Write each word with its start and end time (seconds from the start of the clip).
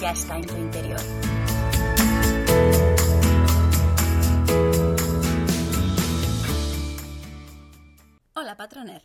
ya 0.00 0.10
está 0.10 0.36
en 0.36 0.46
tu 0.46 0.56
interior. 0.56 1.00
Hola, 8.34 8.56
patroner. 8.56 9.02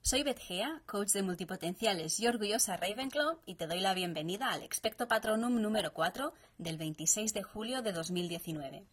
Soy 0.00 0.22
Beth 0.22 0.38
Gea, 0.38 0.82
coach 0.86 1.10
de 1.10 1.22
multipotenciales 1.22 2.18
y 2.20 2.26
orgullosa 2.26 2.78
Ravenclaw, 2.78 3.40
y 3.44 3.56
te 3.56 3.66
doy 3.66 3.80
la 3.80 3.92
bienvenida 3.92 4.50
al 4.50 4.62
Expecto 4.62 5.06
Patronum 5.06 5.60
número 5.60 5.92
4 5.92 6.32
del 6.56 6.78
26 6.78 7.34
de 7.34 7.42
julio 7.42 7.82
de 7.82 7.92
2019. 7.92 8.86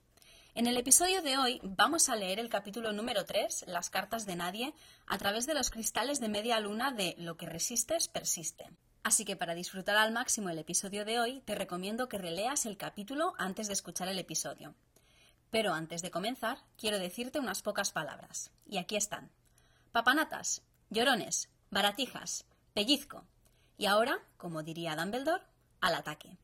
En 0.54 0.68
el 0.68 0.76
episodio 0.76 1.22
de 1.22 1.38
hoy 1.38 1.62
vamos 1.64 2.10
a 2.10 2.16
leer 2.18 2.40
el 2.40 2.50
capítulo 2.50 2.92
número 2.92 3.24
3, 3.24 3.66
Las 3.68 3.90
cartas 3.90 4.26
de 4.26 4.36
nadie, 4.36 4.74
a 5.06 5.18
través 5.18 5.46
de 5.46 5.54
los 5.54 5.70
cristales 5.70 6.20
de 6.20 6.28
media 6.28 6.60
luna 6.60 6.92
de 6.92 7.16
Lo 7.18 7.38
que 7.38 7.46
resistes, 7.46 8.10
persiste. 8.10 8.70
Así 9.08 9.24
que 9.24 9.38
para 9.38 9.56
disfrutar 9.56 9.96
al 9.96 10.12
máximo 10.12 10.50
el 10.50 10.60
episodio 10.60 11.06
de 11.06 11.18
hoy, 11.18 11.40
te 11.46 11.56
recomiendo 11.56 12.10
que 12.10 12.18
releas 12.18 12.66
el 12.66 12.76
capítulo 12.76 13.36
antes 13.38 13.68
de 13.68 13.74
escuchar 13.74 14.10
el 14.10 14.20
episodio. 14.20 14.76
Pero 15.50 15.74
antes 15.74 16.02
de 16.02 16.12
comenzar, 16.12 16.58
quiero 16.78 17.00
decirte 17.00 17.40
unas 17.40 17.62
pocas 17.62 17.94
palabras. 17.94 18.52
Y 18.66 18.80
aquí 18.80 18.98
están. 18.98 19.32
Papanatas, 19.94 20.62
llorones, 20.90 21.50
baratijas, 21.72 22.44
pellizco. 22.74 23.24
Y 23.78 23.86
ahora, 23.86 24.20
como 24.36 24.62
diría 24.62 24.98
Dumbledore, 24.98 25.46
al 25.80 25.96
ataque. 25.96 26.38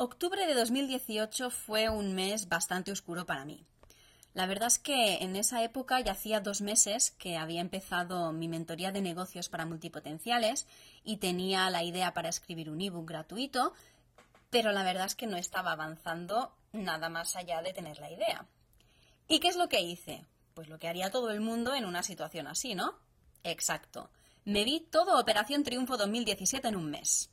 Octubre 0.00 0.46
de 0.46 0.54
2018 0.54 1.50
fue 1.50 1.88
un 1.88 2.14
mes 2.14 2.48
bastante 2.48 2.92
oscuro 2.92 3.26
para 3.26 3.44
mí. 3.44 3.64
La 4.32 4.46
verdad 4.46 4.68
es 4.68 4.78
que 4.78 5.16
en 5.24 5.34
esa 5.34 5.64
época 5.64 5.98
ya 5.98 6.12
hacía 6.12 6.38
dos 6.38 6.60
meses 6.60 7.10
que 7.18 7.36
había 7.36 7.60
empezado 7.60 8.32
mi 8.32 8.46
mentoría 8.46 8.92
de 8.92 9.00
negocios 9.00 9.48
para 9.48 9.66
multipotenciales 9.66 10.68
y 11.02 11.16
tenía 11.16 11.68
la 11.70 11.82
idea 11.82 12.14
para 12.14 12.28
escribir 12.28 12.70
un 12.70 12.80
ebook 12.80 13.08
gratuito, 13.08 13.72
pero 14.50 14.70
la 14.70 14.84
verdad 14.84 15.06
es 15.06 15.16
que 15.16 15.26
no 15.26 15.36
estaba 15.36 15.72
avanzando 15.72 16.54
nada 16.70 17.08
más 17.08 17.34
allá 17.34 17.60
de 17.60 17.72
tener 17.72 17.98
la 17.98 18.12
idea. 18.12 18.46
¿Y 19.26 19.40
qué 19.40 19.48
es 19.48 19.56
lo 19.56 19.68
que 19.68 19.80
hice? 19.80 20.24
Pues 20.54 20.68
lo 20.68 20.78
que 20.78 20.86
haría 20.86 21.10
todo 21.10 21.32
el 21.32 21.40
mundo 21.40 21.74
en 21.74 21.84
una 21.84 22.04
situación 22.04 22.46
así, 22.46 22.76
¿no? 22.76 22.94
Exacto. 23.42 24.10
Me 24.44 24.62
vi 24.62 24.78
todo 24.78 25.18
Operación 25.18 25.64
Triunfo 25.64 25.96
2017 25.96 26.68
en 26.68 26.76
un 26.76 26.88
mes. 26.88 27.32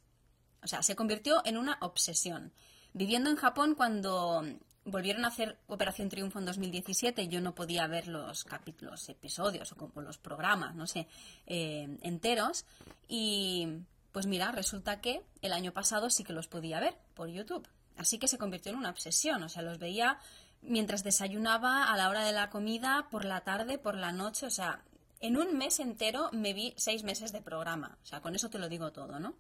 O 0.66 0.68
sea, 0.68 0.82
se 0.82 0.96
convirtió 0.96 1.44
en 1.46 1.58
una 1.58 1.78
obsesión. 1.82 2.52
Viviendo 2.92 3.30
en 3.30 3.36
Japón 3.36 3.76
cuando 3.76 4.44
volvieron 4.84 5.24
a 5.24 5.28
hacer 5.28 5.60
Operación 5.68 6.10
Triunfo 6.10 6.40
en 6.40 6.46
2017, 6.46 7.28
yo 7.28 7.40
no 7.40 7.54
podía 7.54 7.86
ver 7.86 8.08
los 8.08 8.44
capítulos, 8.44 9.08
episodios 9.08 9.72
o 9.72 9.76
como 9.76 10.02
los 10.02 10.18
programas, 10.18 10.74
no 10.74 10.88
sé, 10.88 11.08
eh, 11.46 12.00
enteros. 12.02 12.66
Y 13.08 13.68
pues 14.12 14.26
mira, 14.26 14.52
resulta 14.52 15.02
que 15.02 15.22
el 15.44 15.54
año 15.54 15.72
pasado 15.72 16.10
sí 16.10 16.24
que 16.24 16.34
los 16.34 16.48
podía 16.48 16.80
ver 16.80 16.98
por 17.14 17.30
YouTube. 17.30 17.68
Así 17.96 18.18
que 18.18 18.28
se 18.28 18.40
convirtió 18.40 18.72
en 18.72 18.80
una 18.80 18.90
obsesión. 18.90 19.44
O 19.44 19.50
sea, 19.50 19.62
los 19.62 19.78
veía 19.78 20.18
mientras 20.64 21.04
desayunaba, 21.04 21.94
a 21.94 21.96
la 21.96 22.10
hora 22.10 22.26
de 22.26 22.32
la 22.32 22.50
comida, 22.50 23.08
por 23.12 23.24
la 23.24 23.42
tarde, 23.42 23.78
por 23.78 23.96
la 23.96 24.12
noche. 24.12 24.48
O 24.48 24.52
sea, 24.52 24.82
en 25.20 25.38
un 25.38 25.56
mes 25.60 25.80
entero 25.80 26.32
me 26.32 26.54
vi 26.54 26.74
seis 26.76 27.04
meses 27.04 27.32
de 27.32 27.42
programa. 27.42 28.00
O 28.02 28.06
sea, 28.06 28.22
con 28.22 28.34
eso 28.34 28.50
te 28.50 28.58
lo 28.58 28.68
digo 28.68 28.92
todo, 28.92 29.20
¿no? 29.20 29.36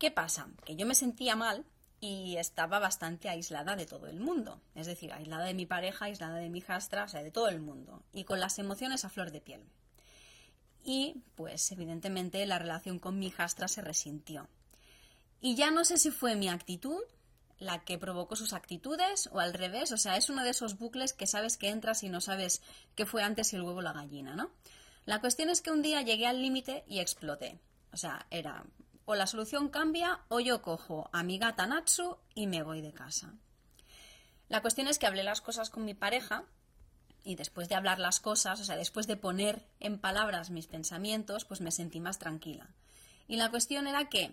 ¿Qué 0.00 0.10
pasa? 0.10 0.48
Que 0.64 0.76
yo 0.76 0.86
me 0.86 0.94
sentía 0.94 1.36
mal 1.36 1.66
y 2.00 2.38
estaba 2.38 2.78
bastante 2.78 3.28
aislada 3.28 3.76
de 3.76 3.84
todo 3.84 4.06
el 4.06 4.18
mundo. 4.18 4.62
Es 4.74 4.86
decir, 4.86 5.12
aislada 5.12 5.44
de 5.44 5.52
mi 5.52 5.66
pareja, 5.66 6.06
aislada 6.06 6.36
de 6.36 6.48
mi 6.48 6.60
hijastra, 6.60 7.04
o 7.04 7.08
sea, 7.08 7.22
de 7.22 7.30
todo 7.30 7.48
el 7.48 7.60
mundo. 7.60 8.02
Y 8.14 8.24
con 8.24 8.40
las 8.40 8.58
emociones 8.58 9.04
a 9.04 9.10
flor 9.10 9.30
de 9.30 9.42
piel. 9.42 9.62
Y, 10.82 11.22
pues, 11.34 11.70
evidentemente, 11.70 12.46
la 12.46 12.58
relación 12.58 12.98
con 12.98 13.18
mi 13.18 13.26
hijastra 13.26 13.68
se 13.68 13.82
resintió. 13.82 14.48
Y 15.38 15.54
ya 15.54 15.70
no 15.70 15.84
sé 15.84 15.98
si 15.98 16.10
fue 16.10 16.34
mi 16.34 16.48
actitud 16.48 17.02
la 17.58 17.84
que 17.84 17.98
provocó 17.98 18.36
sus 18.36 18.54
actitudes 18.54 19.28
o 19.32 19.38
al 19.38 19.52
revés. 19.52 19.92
O 19.92 19.98
sea, 19.98 20.16
es 20.16 20.30
uno 20.30 20.44
de 20.44 20.50
esos 20.50 20.78
bucles 20.78 21.12
que 21.12 21.26
sabes 21.26 21.58
que 21.58 21.68
entras 21.68 22.04
y 22.04 22.08
no 22.08 22.22
sabes 22.22 22.62
qué 22.94 23.04
fue 23.04 23.22
antes 23.22 23.52
el 23.52 23.60
huevo 23.60 23.80
o 23.80 23.82
la 23.82 23.92
gallina, 23.92 24.34
¿no? 24.34 24.50
La 25.04 25.20
cuestión 25.20 25.50
es 25.50 25.60
que 25.60 25.70
un 25.70 25.82
día 25.82 26.00
llegué 26.00 26.26
al 26.26 26.40
límite 26.40 26.84
y 26.86 27.00
exploté. 27.00 27.60
O 27.92 27.98
sea, 27.98 28.26
era 28.30 28.64
o 29.10 29.16
la 29.16 29.26
solución 29.26 29.70
cambia 29.70 30.20
o 30.28 30.38
yo 30.38 30.62
cojo 30.62 31.10
a 31.12 31.24
mi 31.24 31.36
gata 31.36 31.68
y 32.36 32.46
me 32.46 32.62
voy 32.62 32.80
de 32.80 32.92
casa. 32.92 33.34
La 34.48 34.62
cuestión 34.62 34.86
es 34.86 35.00
que 35.00 35.06
hablé 35.08 35.24
las 35.24 35.40
cosas 35.40 35.68
con 35.68 35.84
mi 35.84 35.94
pareja 35.94 36.44
y 37.24 37.34
después 37.34 37.68
de 37.68 37.74
hablar 37.74 37.98
las 37.98 38.20
cosas, 38.20 38.60
o 38.60 38.64
sea, 38.64 38.76
después 38.76 39.08
de 39.08 39.16
poner 39.16 39.66
en 39.80 39.98
palabras 39.98 40.50
mis 40.50 40.68
pensamientos, 40.68 41.44
pues 41.44 41.60
me 41.60 41.72
sentí 41.72 41.98
más 41.98 42.20
tranquila. 42.20 42.68
Y 43.26 43.36
la 43.36 43.50
cuestión 43.50 43.88
era 43.88 44.08
que 44.08 44.30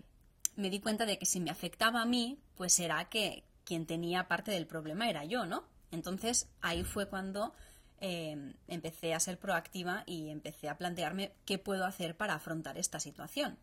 me 0.56 0.70
di 0.70 0.80
cuenta 0.80 1.08
de 1.08 1.18
que 1.18 1.26
si 1.26 1.40
me 1.40 1.50
afectaba 1.50 2.04
a 2.04 2.06
mí, 2.06 2.38
pues 2.56 2.74
será 2.74 3.10
que 3.10 3.44
quien 3.64 3.88
tenía 3.88 4.28
parte 4.28 4.52
del 4.52 4.68
problema 4.68 5.10
era 5.10 5.26
yo, 5.26 5.48
¿no? 5.48 5.64
Entonces 5.90 6.50
ahí 6.62 6.84
fue 6.84 7.08
cuando 7.08 7.56
eh, 8.00 8.54
empecé 8.68 9.16
a 9.16 9.20
ser 9.20 9.40
proactiva 9.40 10.04
y 10.06 10.30
empecé 10.30 10.70
a 10.70 10.78
plantearme 10.78 11.32
qué 11.46 11.58
puedo 11.58 11.84
hacer 11.84 12.16
para 12.16 12.36
afrontar 12.36 12.78
esta 12.78 13.00
situación. 13.00 13.58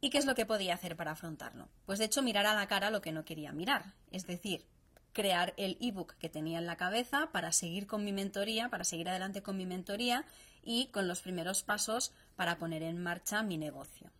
¿Y 0.00 0.10
qué 0.10 0.18
es 0.18 0.26
lo 0.26 0.34
que 0.34 0.46
podía 0.46 0.74
hacer 0.74 0.96
para 0.96 1.12
afrontarlo? 1.12 1.68
Pues 1.86 1.98
de 1.98 2.04
hecho 2.04 2.22
mirar 2.22 2.46
a 2.46 2.54
la 2.54 2.68
cara 2.68 2.90
lo 2.90 3.00
que 3.00 3.12
no 3.12 3.24
quería 3.24 3.52
mirar, 3.52 3.94
es 4.10 4.26
decir, 4.26 4.64
crear 5.12 5.54
el 5.56 5.76
ebook 5.80 6.14
que 6.18 6.28
tenía 6.28 6.58
en 6.58 6.66
la 6.66 6.76
cabeza 6.76 7.30
para 7.32 7.52
seguir 7.52 7.86
con 7.86 8.04
mi 8.04 8.12
mentoría, 8.12 8.68
para 8.68 8.84
seguir 8.84 9.08
adelante 9.08 9.42
con 9.42 9.56
mi 9.56 9.66
mentoría 9.66 10.24
y 10.62 10.86
con 10.88 11.08
los 11.08 11.22
primeros 11.22 11.62
pasos 11.64 12.12
para 12.36 12.58
poner 12.58 12.82
en 12.82 13.02
marcha 13.02 13.42
mi 13.42 13.58
negocio. 13.58 14.12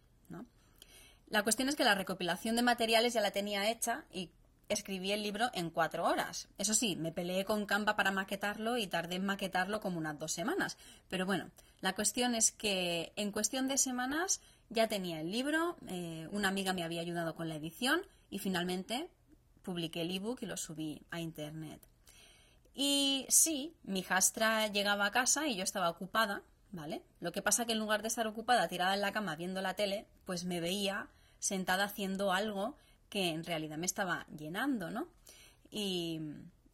La 1.31 1.43
cuestión 1.43 1.69
es 1.69 1.77
que 1.77 1.85
la 1.85 1.95
recopilación 1.95 2.57
de 2.57 2.63
materiales 2.63 3.13
ya 3.13 3.21
la 3.21 3.33
tenía 3.33 3.69
hecha 3.71 4.07
y 4.11 4.31
escribí 4.71 5.13
el 5.13 5.23
libro 5.23 5.51
en 5.53 5.69
cuatro 5.69 6.07
horas. 6.07 6.49
Eso 6.57 6.73
sí, 6.73 6.97
me 6.97 7.13
peleé 7.13 7.45
con 7.45 7.67
Canva 7.67 7.97
para 7.97 8.11
maquetarlo 8.11 8.79
y 8.79 8.87
tardé 8.87 9.17
en 9.17 9.27
maquetarlo 9.27 9.79
como 9.81 9.99
unas 9.99 10.19
dos 10.19 10.33
semanas. 10.33 10.79
Pero 11.09 11.27
bueno, 11.27 11.51
la 11.81 11.95
cuestión 11.95 12.35
es 12.35 12.51
que 12.51 13.13
en 13.17 13.31
cuestión 13.31 13.69
de 13.69 13.77
semanas 13.77 14.41
ya 14.71 14.89
tenía 14.89 15.21
el 15.21 15.31
libro, 15.31 15.77
eh, 15.89 16.29
una 16.31 16.49
amiga 16.49 16.73
me 16.73 16.85
había 16.85 17.01
ayudado 17.01 17.35
con 17.35 17.49
la 17.49 17.57
edición 17.57 18.03
y 18.31 18.39
finalmente 18.39 19.09
publiqué 19.63 20.03
el 20.03 20.11
ebook 20.11 20.43
y 20.43 20.47
lo 20.47 20.57
subí 20.57 21.03
a 21.11 21.21
internet. 21.21 21.81
Y 22.75 23.27
sí, 23.29 23.75
mi 23.83 24.03
jastra 24.03 24.69
llegaba 24.69 25.07
a 25.07 25.11
casa 25.11 25.49
y 25.49 25.57
yo 25.57 25.65
estaba 25.65 25.91
ocupada, 25.91 26.43
¿vale? 26.71 27.03
Lo 27.21 27.33
que 27.33 27.43
pasa 27.43 27.65
que 27.65 27.73
en 27.73 27.79
lugar 27.79 28.03
de 28.03 28.09
estar 28.09 28.27
ocupada 28.27 28.69
tirada 28.69 28.95
en 28.95 29.01
la 29.01 29.13
cama 29.13 29.37
viendo 29.37 29.61
la 29.61 29.75
tele, 29.75 30.07
pues 30.25 30.45
me 30.45 30.61
veía 30.61 31.09
sentada 31.39 31.85
haciendo 31.85 32.33
algo 32.33 32.77
que 33.09 33.31
en 33.31 33.45
realidad 33.45 33.79
me 33.79 33.87
estaba 33.87 34.27
llenando, 34.37 34.91
¿no? 34.91 35.09
Y, 35.71 36.21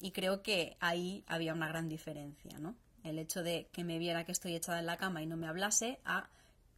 y 0.01 0.11
creo 0.11 0.43
que 0.43 0.77
ahí 0.81 1.25
había 1.27 1.55
una 1.55 1.69
gran 1.69 1.89
diferencia, 1.89 2.59
¿no? 2.59 2.75
El 3.03 3.19
hecho 3.19 3.43
de 3.43 3.69
que 3.73 3.85
me 3.85 3.99
viera 3.99 4.25
que 4.25 4.33
estoy 4.33 4.55
echada 4.55 4.81
en 4.81 4.87
la 4.87 4.97
cama 4.97 5.23
y 5.23 5.27
no 5.27 5.37
me 5.37 5.47
hablase 5.47 6.01
a 6.05 6.29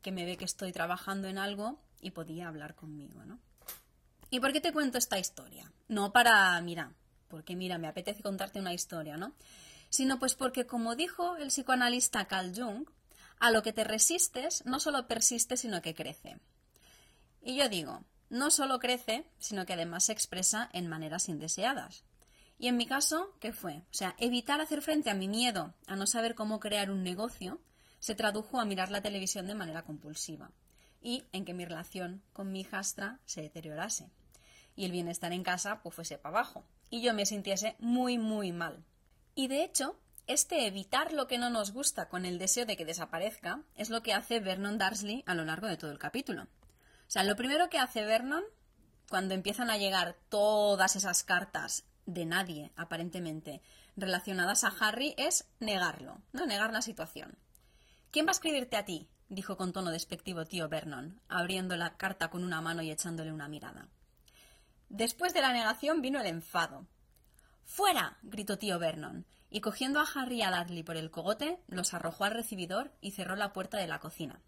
que 0.06 0.12
me 0.12 0.24
ve 0.24 0.36
que 0.36 0.44
estoy 0.44 0.70
trabajando 0.70 1.26
en 1.26 1.36
algo 1.36 1.80
y 2.00 2.12
podía 2.12 2.46
hablar 2.46 2.76
conmigo, 2.76 3.24
¿no? 3.24 3.40
¿Y 4.30 4.38
por 4.38 4.52
qué 4.52 4.60
te 4.60 4.72
cuento 4.72 4.98
esta 4.98 5.18
historia? 5.18 5.72
No 5.88 6.12
para, 6.12 6.60
mira, 6.60 6.92
porque 7.26 7.56
mira, 7.56 7.76
me 7.76 7.88
apetece 7.88 8.22
contarte 8.22 8.60
una 8.60 8.72
historia, 8.72 9.16
¿no? 9.16 9.34
Sino 9.88 10.20
pues 10.20 10.36
porque, 10.36 10.64
como 10.64 10.94
dijo 10.94 11.36
el 11.38 11.48
psicoanalista 11.48 12.24
Carl 12.26 12.52
Jung, 12.54 12.88
a 13.40 13.50
lo 13.50 13.64
que 13.64 13.72
te 13.72 13.82
resistes 13.82 14.64
no 14.64 14.78
solo 14.78 15.08
persiste, 15.08 15.56
sino 15.56 15.82
que 15.82 15.96
crece. 15.96 16.38
Y 17.42 17.56
yo 17.56 17.68
digo, 17.68 18.04
no 18.30 18.52
solo 18.52 18.78
crece, 18.78 19.28
sino 19.40 19.66
que 19.66 19.72
además 19.72 20.04
se 20.04 20.12
expresa 20.12 20.70
en 20.72 20.86
maneras 20.86 21.28
indeseadas. 21.28 22.04
Y 22.60 22.68
en 22.68 22.76
mi 22.76 22.86
caso, 22.86 23.34
¿qué 23.40 23.52
fue? 23.52 23.78
O 23.90 23.94
sea, 23.94 24.14
evitar 24.18 24.60
hacer 24.60 24.82
frente 24.82 25.10
a 25.10 25.14
mi 25.14 25.26
miedo 25.26 25.74
a 25.88 25.96
no 25.96 26.06
saber 26.06 26.36
cómo 26.36 26.60
crear 26.60 26.92
un 26.92 27.02
negocio 27.02 27.60
se 27.98 28.14
tradujo 28.14 28.60
a 28.60 28.64
mirar 28.64 28.90
la 28.90 29.02
televisión 29.02 29.46
de 29.46 29.54
manera 29.54 29.82
compulsiva 29.82 30.50
y 31.00 31.24
en 31.32 31.44
que 31.44 31.54
mi 31.54 31.64
relación 31.64 32.22
con 32.32 32.52
mi 32.52 32.60
hijastra 32.60 33.20
se 33.24 33.42
deteriorase 33.42 34.10
y 34.74 34.84
el 34.84 34.92
bienestar 34.92 35.32
en 35.32 35.42
casa 35.42 35.80
pues 35.82 35.94
fuese 35.94 36.18
para 36.18 36.38
abajo 36.38 36.64
y 36.90 37.02
yo 37.02 37.14
me 37.14 37.26
sintiese 37.26 37.76
muy 37.78 38.18
muy 38.18 38.52
mal. 38.52 38.84
Y 39.34 39.48
de 39.48 39.64
hecho, 39.64 39.98
este 40.26 40.66
evitar 40.66 41.12
lo 41.12 41.26
que 41.26 41.38
no 41.38 41.50
nos 41.50 41.72
gusta 41.72 42.08
con 42.08 42.24
el 42.24 42.38
deseo 42.38 42.66
de 42.66 42.76
que 42.76 42.84
desaparezca 42.84 43.62
es 43.74 43.90
lo 43.90 44.02
que 44.02 44.12
hace 44.12 44.40
Vernon 44.40 44.78
Darsley 44.78 45.22
a 45.26 45.34
lo 45.34 45.44
largo 45.44 45.66
de 45.66 45.76
todo 45.76 45.90
el 45.90 45.98
capítulo. 45.98 46.42
O 46.42 47.10
sea, 47.10 47.22
lo 47.22 47.36
primero 47.36 47.68
que 47.68 47.78
hace 47.78 48.04
Vernon 48.04 48.42
cuando 49.08 49.34
empiezan 49.34 49.70
a 49.70 49.78
llegar 49.78 50.16
todas 50.28 50.96
esas 50.96 51.22
cartas 51.22 51.84
de 52.06 52.24
nadie, 52.26 52.72
aparentemente, 52.76 53.62
relacionadas 53.96 54.64
a 54.64 54.68
Harry, 54.80 55.14
es 55.16 55.46
negarlo, 55.60 56.20
¿no? 56.32 56.46
Negar 56.46 56.72
la 56.72 56.82
situación. 56.82 57.38
¿Quién 58.10 58.26
va 58.26 58.30
a 58.30 58.32
escribirte 58.32 58.76
a 58.76 58.84
ti? 58.84 59.08
dijo 59.28 59.56
con 59.56 59.72
tono 59.72 59.90
despectivo 59.90 60.44
tío 60.44 60.68
Vernon, 60.68 61.20
abriendo 61.28 61.76
la 61.76 61.96
carta 61.96 62.30
con 62.30 62.44
una 62.44 62.60
mano 62.60 62.82
y 62.82 62.90
echándole 62.90 63.32
una 63.32 63.48
mirada. 63.48 63.88
Después 64.88 65.34
de 65.34 65.40
la 65.40 65.52
negación 65.52 66.00
vino 66.00 66.20
el 66.20 66.26
enfado. 66.26 66.86
¡Fuera! 67.64 68.18
gritó 68.22 68.56
tío 68.58 68.78
Vernon, 68.78 69.26
y 69.50 69.60
cogiendo 69.60 70.00
a 70.00 70.06
Harry 70.14 70.38
y 70.38 70.42
a 70.42 70.50
Dudley 70.50 70.82
por 70.82 70.96
el 70.96 71.10
cogote, 71.10 71.58
los 71.66 71.94
arrojó 71.94 72.24
al 72.24 72.34
recibidor 72.34 72.92
y 73.00 73.12
cerró 73.12 73.36
la 73.36 73.52
puerta 73.52 73.78
de 73.78 73.88
la 73.88 73.98
cocina. 73.98 74.40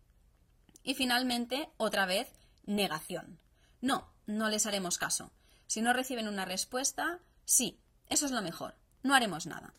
Y 0.83 0.95
finalmente, 0.95 1.71
otra 1.77 2.07
vez, 2.07 2.33
negación. 2.65 3.39
No, 3.81 4.13
no 4.27 4.49
les 4.49 4.67
haremos 4.67 4.99
caso. 4.99 5.33
Si 5.67 5.83
no 5.83 5.93
reciben 5.93 6.29
una 6.29 6.45
respuesta, 6.45 7.21
sí, 7.45 7.81
eso 8.09 8.27
es 8.27 8.33
lo 8.33 8.43
mejor. 8.43 8.75
No 9.03 9.15
haremos 9.15 9.47
nada. 9.47 9.75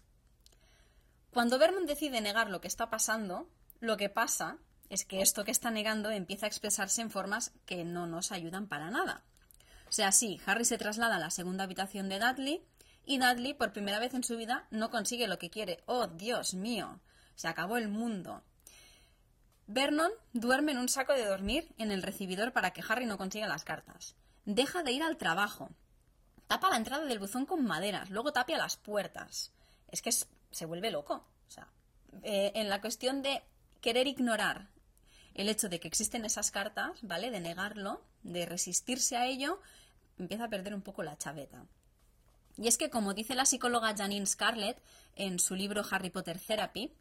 Cuando 1.31 1.57
Vernon 1.59 1.85
decide 1.85 2.21
negar 2.21 2.49
lo 2.49 2.61
que 2.61 2.67
está 2.67 2.89
pasando, 2.89 3.49
lo 3.79 3.97
que 3.97 4.09
pasa 4.09 4.57
es 4.89 5.05
que 5.05 5.21
esto 5.21 5.43
que 5.43 5.51
está 5.51 5.71
negando 5.71 6.09
empieza 6.09 6.45
a 6.45 6.49
expresarse 6.49 7.01
en 7.01 7.11
formas 7.11 7.51
que 7.65 7.85
no 7.85 8.07
nos 8.07 8.31
ayudan 8.31 8.67
para 8.67 8.89
nada. 8.89 9.23
O 9.87 9.91
sea, 9.91 10.11
sí, 10.11 10.39
Harry 10.45 10.65
se 10.65 10.77
traslada 10.77 11.15
a 11.15 11.19
la 11.19 11.31
segunda 11.31 11.63
habitación 11.63 12.09
de 12.09 12.19
Dudley 12.19 12.63
y 13.05 13.17
Dudley, 13.17 13.53
por 13.53 13.73
primera 13.73 13.99
vez 13.99 14.13
en 14.13 14.23
su 14.23 14.37
vida, 14.37 14.67
no 14.69 14.91
consigue 14.91 15.27
lo 15.27 15.39
que 15.39 15.49
quiere. 15.49 15.81
¡Oh, 15.85 16.07
Dios 16.07 16.53
mío! 16.53 16.99
Se 17.35 17.47
acabó 17.47 17.77
el 17.77 17.87
mundo. 17.87 18.43
Vernon 19.65 20.11
duerme 20.33 20.73
en 20.73 20.79
un 20.79 20.89
saco 20.89 21.13
de 21.13 21.25
dormir 21.25 21.73
en 21.77 21.91
el 21.91 22.03
recibidor 22.03 22.53
para 22.53 22.71
que 22.71 22.83
Harry 22.87 23.05
no 23.05 23.17
consiga 23.17 23.47
las 23.47 23.63
cartas. 23.63 24.15
Deja 24.45 24.83
de 24.83 24.91
ir 24.91 25.03
al 25.03 25.17
trabajo. 25.17 25.69
Tapa 26.47 26.69
la 26.69 26.77
entrada 26.77 27.05
del 27.05 27.19
buzón 27.19 27.45
con 27.45 27.65
maderas, 27.65 28.09
luego 28.09 28.33
tapia 28.33 28.57
las 28.57 28.77
puertas. 28.77 29.53
Es 29.87 30.01
que 30.01 30.11
se 30.11 30.65
vuelve 30.65 30.91
loco. 30.91 31.25
O 31.47 31.51
sea, 31.51 31.67
eh, 32.23 32.51
en 32.55 32.69
la 32.69 32.81
cuestión 32.81 33.21
de 33.21 33.43
querer 33.81 34.07
ignorar 34.07 34.69
el 35.33 35.49
hecho 35.49 35.69
de 35.69 35.79
que 35.79 35.87
existen 35.87 36.25
esas 36.25 36.51
cartas, 36.51 36.99
¿vale? 37.01 37.31
De 37.31 37.39
negarlo, 37.39 38.03
de 38.23 38.45
resistirse 38.45 39.15
a 39.15 39.25
ello, 39.25 39.61
empieza 40.17 40.45
a 40.45 40.49
perder 40.49 40.73
un 40.73 40.81
poco 40.81 41.03
la 41.03 41.17
chaveta. 41.17 41.65
Y 42.57 42.67
es 42.67 42.77
que, 42.77 42.89
como 42.89 43.13
dice 43.13 43.35
la 43.35 43.45
psicóloga 43.45 43.95
Janine 43.95 44.25
Scarlett 44.25 44.81
en 45.15 45.39
su 45.39 45.55
libro 45.55 45.83
Harry 45.89 46.09
Potter 46.09 46.39
Therapy, 46.39 46.91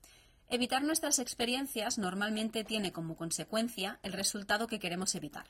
evitar 0.48 0.82
nuestras 0.82 1.19
experiencias 1.19 1.98
normalmente 1.98 2.62
tiene 2.62 2.92
como 2.92 3.16
consecuencia 3.16 3.98
el 4.02 4.12
resultado 4.12 4.69
que 4.69 4.78
queremos 4.78 5.14
evitar. 5.14 5.46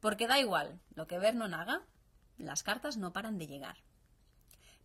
Porque 0.00 0.26
da 0.26 0.40
igual 0.40 0.80
lo 0.94 1.06
que 1.06 1.18
Vernon 1.18 1.54
haga, 1.54 1.82
las 2.36 2.62
cartas 2.62 2.96
no 2.96 3.12
paran 3.12 3.38
de 3.38 3.46
llegar. 3.46 3.76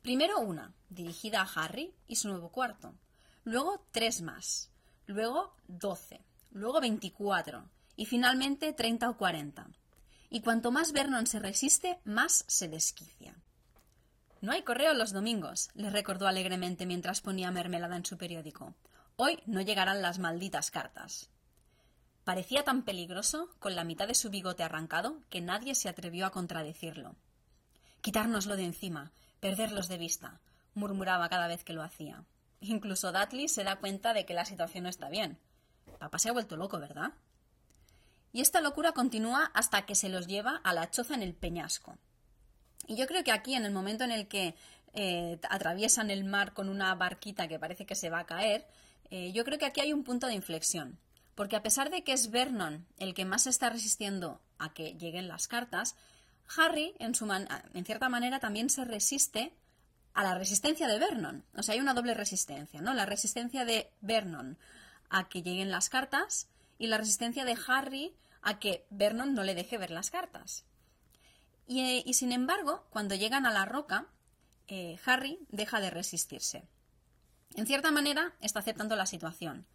Primero 0.01 0.39
una, 0.39 0.73
dirigida 0.89 1.41
a 1.41 1.63
Harry 1.63 1.95
y 2.07 2.17
su 2.17 2.27
nuevo 2.27 2.51
cuarto. 2.51 2.93
Luego 3.43 3.87
tres 3.91 4.21
más. 4.21 4.72
Luego 5.05 5.55
doce. 5.67 6.21
Luego 6.51 6.81
veinticuatro. 6.81 7.69
Y 7.95 8.05
finalmente 8.05 8.73
treinta 8.73 9.09
o 9.09 9.17
cuarenta. 9.17 9.67
Y 10.29 10.41
cuanto 10.41 10.71
más 10.71 10.93
Vernon 10.93 11.27
se 11.27 11.39
resiste, 11.39 11.99
más 12.05 12.45
se 12.47 12.67
desquicia. 12.67 13.35
No 14.41 14.51
hay 14.51 14.63
correo 14.63 14.93
los 14.93 15.13
domingos, 15.13 15.69
le 15.73 15.89
recordó 15.89 16.27
alegremente 16.27 16.85
mientras 16.85 17.21
ponía 17.21 17.51
mermelada 17.51 17.95
en 17.95 18.05
su 18.05 18.17
periódico. 18.17 18.73
Hoy 19.15 19.41
no 19.45 19.61
llegarán 19.61 20.01
las 20.01 20.19
malditas 20.19 20.71
cartas. 20.71 21.29
Parecía 22.23 22.63
tan 22.63 22.83
peligroso, 22.83 23.49
con 23.59 23.75
la 23.75 23.83
mitad 23.83 24.07
de 24.07 24.15
su 24.15 24.29
bigote 24.29 24.63
arrancado, 24.63 25.19
que 25.29 25.39
nadie 25.39 25.75
se 25.75 25.87
atrevió 25.87 26.25
a 26.25 26.31
contradecirlo. 26.31 27.15
Quitárnoslo 28.01 28.55
de 28.55 28.65
encima, 28.65 29.11
perderlos 29.39 29.87
de 29.87 29.97
vista, 29.97 30.41
murmuraba 30.73 31.29
cada 31.29 31.47
vez 31.47 31.63
que 31.63 31.73
lo 31.73 31.83
hacía. 31.83 32.25
Incluso 32.63 33.11
Dudley 33.11 33.49
se 33.49 33.63
da 33.63 33.75
cuenta 33.75 34.13
de 34.13 34.25
que 34.25 34.33
la 34.33 34.45
situación 34.45 34.83
no 34.83 34.89
está 34.89 35.09
bien. 35.09 35.37
Papá 35.99 36.17
se 36.17 36.29
ha 36.29 36.33
vuelto 36.33 36.55
loco, 36.55 36.79
¿verdad? 36.79 37.11
Y 38.31 38.41
esta 38.41 38.61
locura 38.61 38.93
continúa 38.93 39.51
hasta 39.53 39.85
que 39.85 39.95
se 39.95 40.09
los 40.09 40.27
lleva 40.27 40.61
a 40.63 40.73
la 40.73 40.89
choza 40.89 41.13
en 41.13 41.23
el 41.23 41.33
peñasco. 41.33 41.97
Y 42.87 42.95
yo 42.95 43.05
creo 43.05 43.23
que 43.23 43.31
aquí, 43.31 43.55
en 43.55 43.65
el 43.65 43.71
momento 43.71 44.03
en 44.05 44.11
el 44.11 44.27
que 44.27 44.55
eh, 44.93 45.39
atraviesan 45.49 46.09
el 46.09 46.23
mar 46.23 46.53
con 46.53 46.69
una 46.69 46.95
barquita 46.95 47.47
que 47.47 47.59
parece 47.59 47.85
que 47.85 47.95
se 47.95 48.09
va 48.09 48.19
a 48.19 48.25
caer, 48.25 48.65
eh, 49.11 49.31
yo 49.33 49.43
creo 49.43 49.59
que 49.59 49.65
aquí 49.65 49.81
hay 49.81 49.91
un 49.91 50.03
punto 50.03 50.27
de 50.27 50.33
inflexión. 50.33 50.97
Porque 51.35 51.57
a 51.57 51.63
pesar 51.63 51.89
de 51.89 52.03
que 52.03 52.13
es 52.13 52.31
Vernon 52.31 52.85
el 52.97 53.13
que 53.13 53.25
más 53.25 53.43
se 53.43 53.49
está 53.49 53.69
resistiendo 53.69 54.41
a 54.57 54.73
que 54.73 54.93
lleguen 54.93 55.27
las 55.27 55.47
cartas, 55.47 55.95
Harry, 56.57 56.93
en, 56.99 57.13
su 57.13 57.29
en 57.31 57.85
cierta 57.85 58.07
manera, 58.07 58.39
también 58.39 58.69
se 58.69 58.85
resiste 58.85 59.53
a 60.13 60.23
la 60.23 60.35
resistencia 60.35 60.87
de 60.87 60.99
Vernon. 60.99 61.43
O 61.55 61.63
sea, 61.63 61.73
hay 61.73 61.79
una 61.79 61.93
doble 61.93 62.13
resistencia, 62.13 62.81
¿no? 62.81 62.93
La 62.93 63.05
resistencia 63.05 63.65
de 63.65 63.89
Vernon 64.01 64.57
a 65.09 65.27
que 65.29 65.41
lleguen 65.41 65.71
las 65.71 65.89
cartas 65.89 66.47
y 66.77 66.87
la 66.87 66.97
resistencia 66.97 67.45
de 67.45 67.57
Harry 67.67 68.15
a 68.41 68.59
que 68.59 68.85
Vernon 68.89 69.33
no 69.33 69.43
le 69.43 69.55
deje 69.55 69.77
ver 69.77 69.91
las 69.91 70.11
cartas. 70.11 70.65
Y, 71.67 71.81
eh, 71.81 72.13
sin 72.13 72.31
embargo, 72.31 72.85
cuando 72.89 73.15
llegan 73.15 73.45
a 73.45 73.51
la 73.53 73.65
roca, 73.65 74.07
eh, 74.67 74.99
Harry 75.05 75.39
deja 75.49 75.79
de 75.79 75.89
resistirse. 75.89 76.63
En 77.55 77.67
cierta 77.67 77.91
manera, 77.91 78.33
está 78.41 78.59
aceptando 78.59 78.95
la 78.95 79.05
situación. 79.05 79.65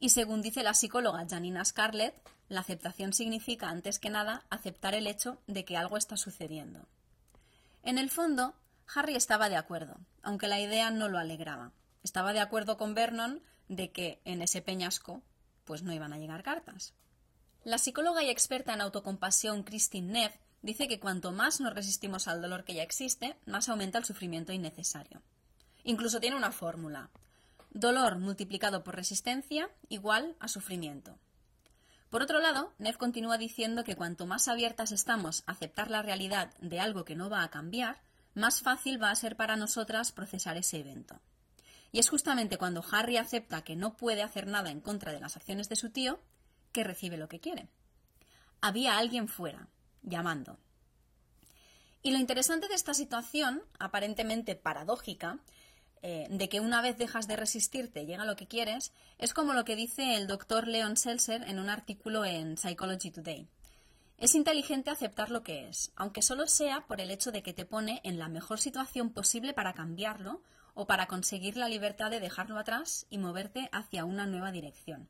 Y 0.00 0.10
según 0.10 0.42
dice 0.42 0.62
la 0.62 0.74
psicóloga 0.74 1.26
Janina 1.28 1.64
Scarlett, 1.64 2.14
la 2.48 2.60
aceptación 2.60 3.12
significa, 3.12 3.68
antes 3.68 3.98
que 3.98 4.10
nada, 4.10 4.44
aceptar 4.50 4.94
el 4.94 5.06
hecho 5.06 5.40
de 5.46 5.64
que 5.64 5.76
algo 5.76 5.96
está 5.96 6.16
sucediendo. 6.16 6.86
En 7.82 7.98
el 7.98 8.10
fondo, 8.10 8.54
Harry 8.92 9.14
estaba 9.16 9.48
de 9.48 9.56
acuerdo, 9.56 9.98
aunque 10.22 10.48
la 10.48 10.60
idea 10.60 10.90
no 10.90 11.08
lo 11.08 11.18
alegraba. 11.18 11.72
Estaba 12.02 12.32
de 12.32 12.40
acuerdo 12.40 12.76
con 12.76 12.94
Vernon 12.94 13.42
de 13.68 13.90
que 13.92 14.20
en 14.24 14.42
ese 14.42 14.62
peñasco 14.62 15.22
pues 15.64 15.82
no 15.82 15.92
iban 15.92 16.12
a 16.12 16.18
llegar 16.18 16.42
cartas. 16.42 16.92
La 17.64 17.78
psicóloga 17.78 18.22
y 18.22 18.28
experta 18.28 18.74
en 18.74 18.82
autocompasión 18.82 19.62
Christine 19.62 20.12
Neff 20.12 20.36
dice 20.60 20.86
que 20.86 21.00
cuanto 21.00 21.32
más 21.32 21.60
nos 21.60 21.74
resistimos 21.74 22.28
al 22.28 22.42
dolor 22.42 22.64
que 22.64 22.74
ya 22.74 22.82
existe, 22.82 23.36
más 23.46 23.68
aumenta 23.68 23.98
el 23.98 24.04
sufrimiento 24.04 24.52
innecesario. 24.52 25.22
Incluso 25.82 26.20
tiene 26.20 26.36
una 26.36 26.52
fórmula. 26.52 27.10
Dolor 27.70 28.18
multiplicado 28.18 28.84
por 28.84 28.96
resistencia 28.96 29.70
igual 29.88 30.36
a 30.40 30.48
sufrimiento. 30.48 31.18
Por 32.10 32.22
otro 32.22 32.38
lado, 32.38 32.72
Neff 32.78 32.96
continúa 32.96 33.38
diciendo 33.38 33.82
que 33.82 33.96
cuanto 33.96 34.26
más 34.26 34.46
abiertas 34.46 34.92
estamos 34.92 35.42
a 35.46 35.52
aceptar 35.52 35.90
la 35.90 36.02
realidad 36.02 36.54
de 36.60 36.80
algo 36.80 37.04
que 37.04 37.16
no 37.16 37.28
va 37.28 37.42
a 37.42 37.50
cambiar, 37.50 38.00
más 38.34 38.60
fácil 38.60 39.02
va 39.02 39.10
a 39.10 39.16
ser 39.16 39.36
para 39.36 39.56
nosotras 39.56 40.12
procesar 40.12 40.56
ese 40.56 40.78
evento. 40.78 41.20
Y 41.92 42.00
es 42.00 42.08
justamente 42.08 42.58
cuando 42.58 42.84
Harry 42.90 43.16
acepta 43.16 43.62
que 43.62 43.76
no 43.76 43.96
puede 43.96 44.22
hacer 44.22 44.46
nada 44.46 44.70
en 44.70 44.80
contra 44.80 45.12
de 45.12 45.20
las 45.20 45.36
acciones 45.36 45.68
de 45.68 45.76
su 45.76 45.90
tío 45.90 46.20
que 46.72 46.84
recibe 46.84 47.16
lo 47.16 47.28
que 47.28 47.40
quiere. 47.40 47.68
Había 48.60 48.98
alguien 48.98 49.28
fuera, 49.28 49.68
llamando. 50.02 50.58
Y 52.02 52.10
lo 52.10 52.18
interesante 52.18 52.68
de 52.68 52.74
esta 52.74 52.94
situación, 52.94 53.62
aparentemente 53.78 54.56
paradójica, 54.56 55.38
eh, 56.02 56.26
de 56.28 56.50
que 56.50 56.60
una 56.60 56.82
vez 56.82 56.98
dejas 56.98 57.26
de 57.26 57.36
resistirte 57.36 58.04
llega 58.04 58.26
lo 58.26 58.36
que 58.36 58.46
quieres, 58.46 58.92
es 59.16 59.32
como 59.32 59.54
lo 59.54 59.64
que 59.64 59.74
dice 59.74 60.16
el 60.16 60.26
doctor 60.26 60.68
Leon 60.68 60.98
Seltzer 60.98 61.42
en 61.44 61.58
un 61.58 61.70
artículo 61.70 62.26
en 62.26 62.58
Psychology 62.58 63.10
Today. 63.10 63.48
Es 64.18 64.34
inteligente 64.34 64.90
aceptar 64.90 65.30
lo 65.30 65.42
que 65.42 65.68
es, 65.68 65.92
aunque 65.96 66.22
solo 66.22 66.46
sea 66.46 66.86
por 66.86 67.00
el 67.00 67.10
hecho 67.10 67.32
de 67.32 67.42
que 67.42 67.52
te 67.52 67.64
pone 67.64 68.00
en 68.04 68.18
la 68.18 68.28
mejor 68.28 68.60
situación 68.60 69.10
posible 69.10 69.52
para 69.52 69.74
cambiarlo 69.74 70.40
o 70.74 70.86
para 70.86 71.06
conseguir 71.06 71.56
la 71.56 71.68
libertad 71.68 72.10
de 72.10 72.20
dejarlo 72.20 72.58
atrás 72.58 73.06
y 73.10 73.18
moverte 73.18 73.68
hacia 73.72 74.04
una 74.04 74.26
nueva 74.26 74.52
dirección. 74.52 75.08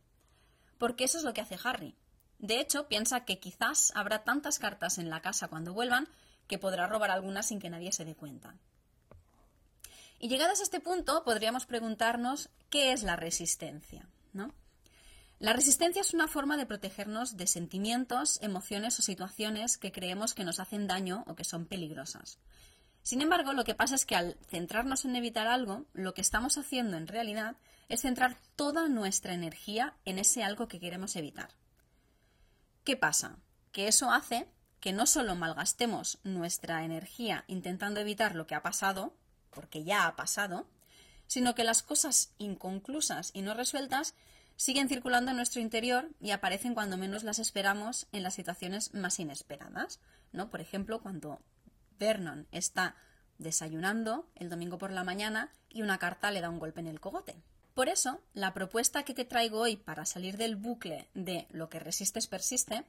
Porque 0.79 1.05
eso 1.05 1.19
es 1.19 1.25
lo 1.25 1.35
que 1.35 1.41
hace 1.41 1.59
Harry. 1.63 1.95
De 2.39 2.61
hecho, 2.61 2.89
piensa 2.89 3.25
que 3.25 3.39
quizás 3.39 3.93
habrá 3.95 4.25
tantas 4.25 4.59
cartas 4.59 4.99
en 4.99 5.11
la 5.11 5.21
casa 5.21 5.49
cuando 5.49 5.73
vuelvan 5.73 6.09
que 6.47 6.59
podrá 6.59 6.87
robar 6.87 7.11
algunas 7.11 7.47
sin 7.47 7.61
que 7.61 7.71
nadie 7.71 7.93
se 7.93 8.05
dé 8.05 8.15
cuenta. 8.15 8.55
Y 10.19 10.29
llegadas 10.29 10.61
a 10.61 10.63
este 10.63 10.81
punto, 10.81 11.25
podríamos 11.25 11.67
preguntarnos 11.67 12.51
qué 12.71 12.93
es 12.93 13.03
la 13.03 13.17
resistencia, 13.17 14.09
¿no? 14.33 14.53
La 15.39 15.53
resistencia 15.53 16.01
es 16.01 16.15
una 16.15 16.29
forma 16.29 16.57
de 16.57 16.67
protegernos 16.67 17.37
de 17.37 17.47
sentimientos, 17.47 18.39
emociones 18.41 18.99
o 18.99 19.03
situaciones 19.03 19.77
que 19.77 19.93
creemos 19.93 20.35
que 20.35 20.45
nos 20.45 20.61
hacen 20.61 20.87
daño 20.87 21.25
o 21.27 21.35
que 21.35 21.45
son 21.45 21.67
peligrosas. 21.67 22.39
Sin 23.03 23.21
embargo, 23.21 23.53
lo 23.53 23.65
que 23.65 23.75
pasa 23.75 23.97
es 23.97 24.07
que 24.07 24.17
al 24.17 24.37
centrarnos 24.49 25.05
en 25.05 25.17
evitar 25.17 25.47
algo, 25.47 25.85
lo 25.93 26.15
que 26.15 26.23
estamos 26.23 26.57
haciendo 26.57 26.97
en 26.97 27.07
realidad 27.07 27.57
es 27.89 28.01
centrar 28.01 28.39
toda 28.57 28.89
nuestra 28.89 29.35
energía 29.35 29.95
en 30.07 30.19
ese 30.19 30.43
algo 30.43 30.69
que 30.69 30.81
queremos 30.81 31.15
evitar. 31.17 31.51
¿Qué 32.83 32.97
pasa? 32.97 33.37
Que 33.73 33.89
eso 33.89 34.11
hace 34.11 34.49
que 34.81 34.93
no 34.93 35.07
solo 35.07 35.35
malgastemos 35.35 36.19
nuestra 36.25 36.85
energía 36.85 37.45
intentando 37.47 38.01
evitar 38.01 38.35
lo 38.35 38.47
que 38.47 38.55
ha 38.55 38.63
pasado, 38.63 39.15
porque 39.51 39.85
ya 39.85 40.07
ha 40.07 40.17
pasado, 40.17 40.67
sino 41.27 41.55
que 41.55 41.65
las 41.65 41.83
cosas 41.83 42.33
inconclusas 42.39 43.31
y 43.35 43.43
no 43.43 43.55
resueltas 43.55 44.15
siguen 44.57 44.89
circulando 44.89 45.31
en 45.31 45.37
nuestro 45.37 45.61
interior 45.61 46.09
y 46.21 46.31
aparecen 46.31 46.75
cuando 46.75 46.97
menos 46.97 47.25
las 47.25 47.39
esperamos 47.39 48.07
en 48.13 48.23
las 48.23 48.35
situaciones 48.35 48.95
más 48.95 49.19
inesperadas, 49.19 50.01
¿no? 50.33 50.51
Por 50.51 50.61
ejemplo, 50.61 51.01
cuando 51.01 51.41
Vernon 51.99 52.47
está 52.53 52.97
desayunando 53.39 54.29
el 54.37 54.49
domingo 54.49 54.79
por 54.79 54.93
la 54.93 55.05
mañana 55.05 55.51
y 55.69 55.83
una 55.83 55.99
carta 55.99 56.31
le 56.31 56.41
da 56.41 56.51
un 56.51 56.59
golpe 56.59 56.81
en 56.81 56.87
el 56.87 57.01
cogote. 57.01 57.37
Por 57.75 57.89
eso, 57.89 58.21
la 58.35 58.55
propuesta 58.55 59.03
que 59.03 59.15
te 59.15 59.25
traigo 59.25 59.61
hoy 59.61 59.77
para 59.77 60.05
salir 60.05 60.37
del 60.37 60.55
bucle 60.55 61.09
de 61.15 61.49
lo 61.51 61.69
que 61.69 61.81
resistes 61.81 62.29
persiste 62.29 62.85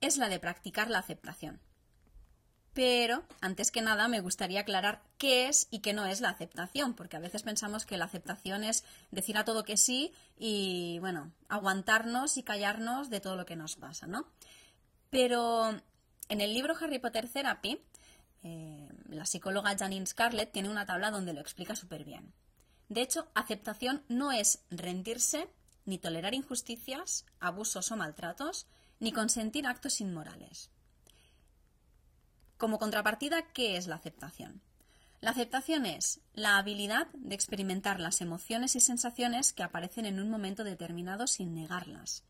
es 0.00 0.16
la 0.18 0.28
de 0.28 0.38
practicar 0.38 0.88
la 0.88 1.00
aceptación. 1.00 1.60
Pero, 2.74 3.22
antes 3.40 3.70
que 3.70 3.82
nada, 3.82 4.08
me 4.08 4.20
gustaría 4.20 4.60
aclarar 4.60 5.00
qué 5.16 5.46
es 5.48 5.68
y 5.70 5.78
qué 5.78 5.92
no 5.92 6.06
es 6.06 6.20
la 6.20 6.30
aceptación, 6.30 6.94
porque 6.94 7.16
a 7.16 7.20
veces 7.20 7.44
pensamos 7.44 7.86
que 7.86 7.96
la 7.96 8.06
aceptación 8.06 8.64
es 8.64 8.84
decir 9.12 9.38
a 9.38 9.44
todo 9.44 9.62
que 9.62 9.76
sí 9.76 10.12
y, 10.36 10.98
bueno, 10.98 11.30
aguantarnos 11.48 12.36
y 12.36 12.42
callarnos 12.42 13.10
de 13.10 13.20
todo 13.20 13.36
lo 13.36 13.46
que 13.46 13.54
nos 13.54 13.76
pasa, 13.76 14.08
¿no? 14.08 14.26
Pero 15.08 15.70
en 16.28 16.40
el 16.40 16.52
libro 16.52 16.74
Harry 16.80 16.98
Potter 16.98 17.28
Therapy, 17.28 17.80
eh, 18.42 18.88
la 19.08 19.24
psicóloga 19.24 19.76
Janine 19.78 20.06
Scarlett 20.06 20.50
tiene 20.50 20.68
una 20.68 20.84
tabla 20.84 21.12
donde 21.12 21.32
lo 21.32 21.40
explica 21.40 21.76
súper 21.76 22.04
bien. 22.04 22.32
De 22.88 23.02
hecho, 23.02 23.28
aceptación 23.34 24.02
no 24.08 24.32
es 24.32 24.64
rendirse, 24.70 25.48
ni 25.84 25.98
tolerar 25.98 26.34
injusticias, 26.34 27.24
abusos 27.38 27.92
o 27.92 27.96
maltratos, 27.96 28.66
ni 28.98 29.12
consentir 29.12 29.68
actos 29.68 30.00
inmorales. 30.00 30.70
Como 32.64 32.78
contrapartida, 32.78 33.42
¿qué 33.52 33.76
es 33.76 33.86
la 33.88 33.96
aceptación? 33.96 34.62
La 35.20 35.32
aceptación 35.32 35.84
es 35.84 36.22
la 36.32 36.56
habilidad 36.56 37.08
de 37.12 37.34
experimentar 37.34 38.00
las 38.00 38.22
emociones 38.22 38.74
y 38.74 38.80
sensaciones 38.80 39.52
que 39.52 39.62
aparecen 39.62 40.06
en 40.06 40.18
un 40.18 40.30
momento 40.30 40.64
determinado 40.64 41.26
sin 41.26 41.54
negarlas. 41.54 42.24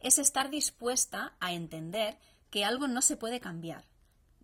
Es 0.00 0.18
estar 0.18 0.50
dispuesta 0.50 1.32
a 1.40 1.54
entender 1.54 2.18
que 2.50 2.66
algo 2.66 2.88
no 2.88 3.00
se 3.00 3.16
puede 3.16 3.40
cambiar, 3.40 3.86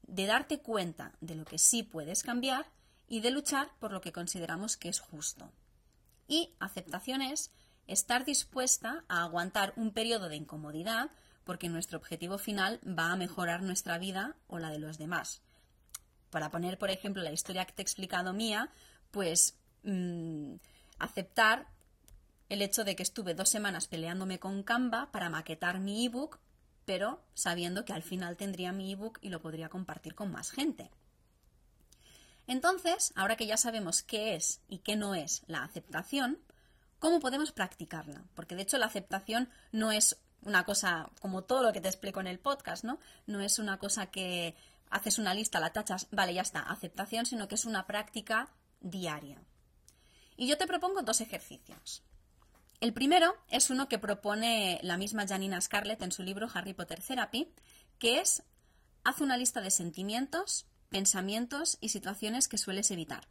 de 0.07 0.25
darte 0.25 0.61
cuenta 0.61 1.13
de 1.21 1.35
lo 1.35 1.45
que 1.45 1.59
sí 1.59 1.83
puedes 1.83 2.23
cambiar 2.23 2.71
y 3.07 3.21
de 3.21 3.31
luchar 3.31 3.69
por 3.79 3.93
lo 3.93 4.01
que 4.01 4.13
consideramos 4.13 4.79
que 4.79 4.89
es 4.89 5.01
justo. 5.01 5.53
Y 6.29 6.55
aceptación 6.61 7.21
es 7.21 7.51
estar 7.87 8.25
dispuesta 8.25 9.05
a 9.07 9.25
aguantar 9.25 9.75
un 9.77 9.91
periodo 9.93 10.31
de 10.31 10.37
incomodidad 10.37 11.11
porque 11.51 11.69
nuestro 11.69 11.99
objetivo 11.99 12.39
final 12.39 12.79
va 12.87 13.11
a 13.11 13.17
mejorar 13.17 13.61
nuestra 13.61 13.99
vida 13.99 14.37
o 14.47 14.61
la 14.61 14.71
de 14.71 14.79
los 14.79 14.99
demás. 14.99 15.43
Para 16.31 16.49
poner, 16.53 16.79
por 16.79 16.91
ejemplo, 16.91 17.25
la 17.25 17.33
historia 17.33 17.65
que 17.65 17.73
te 17.73 17.83
he 17.83 17.89
explicado 17.89 18.33
mía, 18.33 18.71
pues 19.11 19.57
mm, 19.83 20.55
aceptar 21.01 21.67
el 22.49 22.63
hecho 22.63 22.85
de 22.85 22.95
que 22.95 23.03
estuve 23.03 23.35
dos 23.35 23.49
semanas 23.49 23.89
peleándome 23.89 24.39
con 24.39 24.63
Canva 24.63 25.11
para 25.11 25.29
maquetar 25.29 25.81
mi 25.81 26.07
ebook, 26.07 26.39
pero 26.85 27.21
sabiendo 27.35 27.85
que 27.85 27.95
al 27.95 28.05
final 28.05 28.37
tendría 28.37 28.71
mi 28.71 28.93
ebook 28.93 29.19
y 29.21 29.31
lo 29.31 29.43
podría 29.43 29.69
compartir 29.69 30.15
con 30.15 30.31
más 30.31 30.53
gente. 30.53 30.89
Entonces, 32.47 33.13
ahora 33.17 33.35
que 33.35 33.49
ya 33.49 33.57
sabemos 33.57 34.05
qué 34.05 34.37
es 34.37 34.61
y 34.69 34.79
qué 34.79 34.95
no 34.95 35.17
es 35.17 35.43
la 35.49 35.65
aceptación, 35.65 36.39
¿cómo 37.01 37.19
podemos 37.19 37.51
practicarla? 37.51 38.23
Porque 38.37 38.55
de 38.55 38.63
hecho 38.63 38.79
la 38.79 38.87
aceptación 38.87 39.51
no 39.73 39.91
es 39.91 40.17
una 40.43 40.65
cosa 40.65 41.11
como 41.21 41.43
todo 41.43 41.63
lo 41.63 41.73
que 41.73 41.81
te 41.81 41.89
explico 41.89 42.21
en 42.21 42.27
el 42.27 42.39
podcast, 42.39 42.85
¿no? 42.85 42.99
No 43.27 43.41
es 43.41 43.59
una 43.59 43.79
cosa 43.79 44.07
que 44.07 44.57
haces 44.91 45.19
una 45.19 45.35
lista, 45.35 45.61
la 45.61 45.73
tachas, 45.73 46.09
vale, 46.11 46.35
ya 46.35 46.43
está, 46.43 46.61
aceptación, 46.61 47.27
sino 47.27 47.49
que 47.49 47.55
es 47.55 47.65
una 47.65 47.87
práctica 47.87 48.51
diaria. 48.81 49.43
Y 50.37 50.49
yo 50.49 50.57
te 50.59 50.67
propongo 50.67 51.03
dos 51.03 51.21
ejercicios. 51.21 52.03
El 52.81 52.95
primero 52.95 53.37
es 53.49 53.69
uno 53.69 53.89
que 53.89 53.99
propone 53.99 54.81
la 54.83 54.97
misma 54.97 55.27
Janina 55.27 55.61
Scarlett 55.61 56.03
en 56.03 56.13
su 56.13 56.23
libro 56.23 56.49
Harry 56.53 56.73
Potter 56.73 57.03
Therapy, 57.03 57.53
que 57.99 58.21
es 58.21 58.43
haz 59.05 59.21
una 59.21 59.37
lista 59.37 59.61
de 59.61 59.71
sentimientos, 59.71 60.67
pensamientos 60.89 61.77
y 61.81 61.91
situaciones 61.91 62.49
que 62.49 62.59
sueles 62.59 62.91
evitar. 62.91 63.29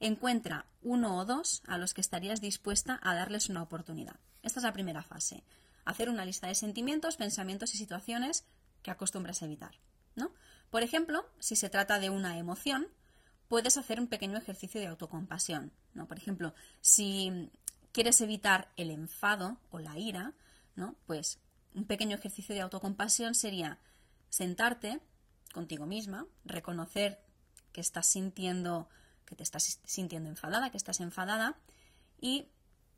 Encuentra 0.00 0.66
uno 0.80 1.18
o 1.18 1.24
dos 1.24 1.62
a 1.66 1.76
los 1.76 1.92
que 1.92 2.00
estarías 2.00 2.40
dispuesta 2.40 3.00
a 3.02 3.14
darles 3.14 3.48
una 3.48 3.62
oportunidad. 3.62 4.16
Esta 4.42 4.60
es 4.60 4.64
la 4.64 4.72
primera 4.72 5.02
fase. 5.02 5.42
Hacer 5.88 6.10
una 6.10 6.26
lista 6.26 6.48
de 6.48 6.54
sentimientos, 6.54 7.16
pensamientos 7.16 7.74
y 7.74 7.78
situaciones 7.78 8.44
que 8.82 8.90
acostumbras 8.90 9.40
a 9.40 9.46
evitar. 9.46 9.80
¿no? 10.16 10.34
Por 10.68 10.82
ejemplo, 10.82 11.26
si 11.38 11.56
se 11.56 11.70
trata 11.70 11.98
de 11.98 12.10
una 12.10 12.36
emoción, 12.36 12.88
puedes 13.48 13.78
hacer 13.78 13.98
un 13.98 14.06
pequeño 14.06 14.36
ejercicio 14.36 14.82
de 14.82 14.88
autocompasión. 14.88 15.72
¿no? 15.94 16.06
Por 16.06 16.18
ejemplo, 16.18 16.52
si 16.82 17.50
quieres 17.92 18.20
evitar 18.20 18.68
el 18.76 18.90
enfado 18.90 19.56
o 19.70 19.78
la 19.78 19.98
ira, 19.98 20.34
¿no? 20.76 20.94
pues 21.06 21.38
un 21.74 21.86
pequeño 21.86 22.18
ejercicio 22.18 22.54
de 22.54 22.60
autocompasión 22.60 23.34
sería 23.34 23.78
sentarte, 24.28 25.00
contigo 25.54 25.86
misma, 25.86 26.26
reconocer 26.44 27.18
que 27.72 27.80
estás 27.80 28.04
sintiendo, 28.04 28.90
que 29.24 29.36
te 29.36 29.42
estás 29.42 29.80
sintiendo 29.86 30.28
enfadada, 30.28 30.68
que 30.68 30.76
estás 30.76 31.00
enfadada 31.00 31.56
y 32.20 32.48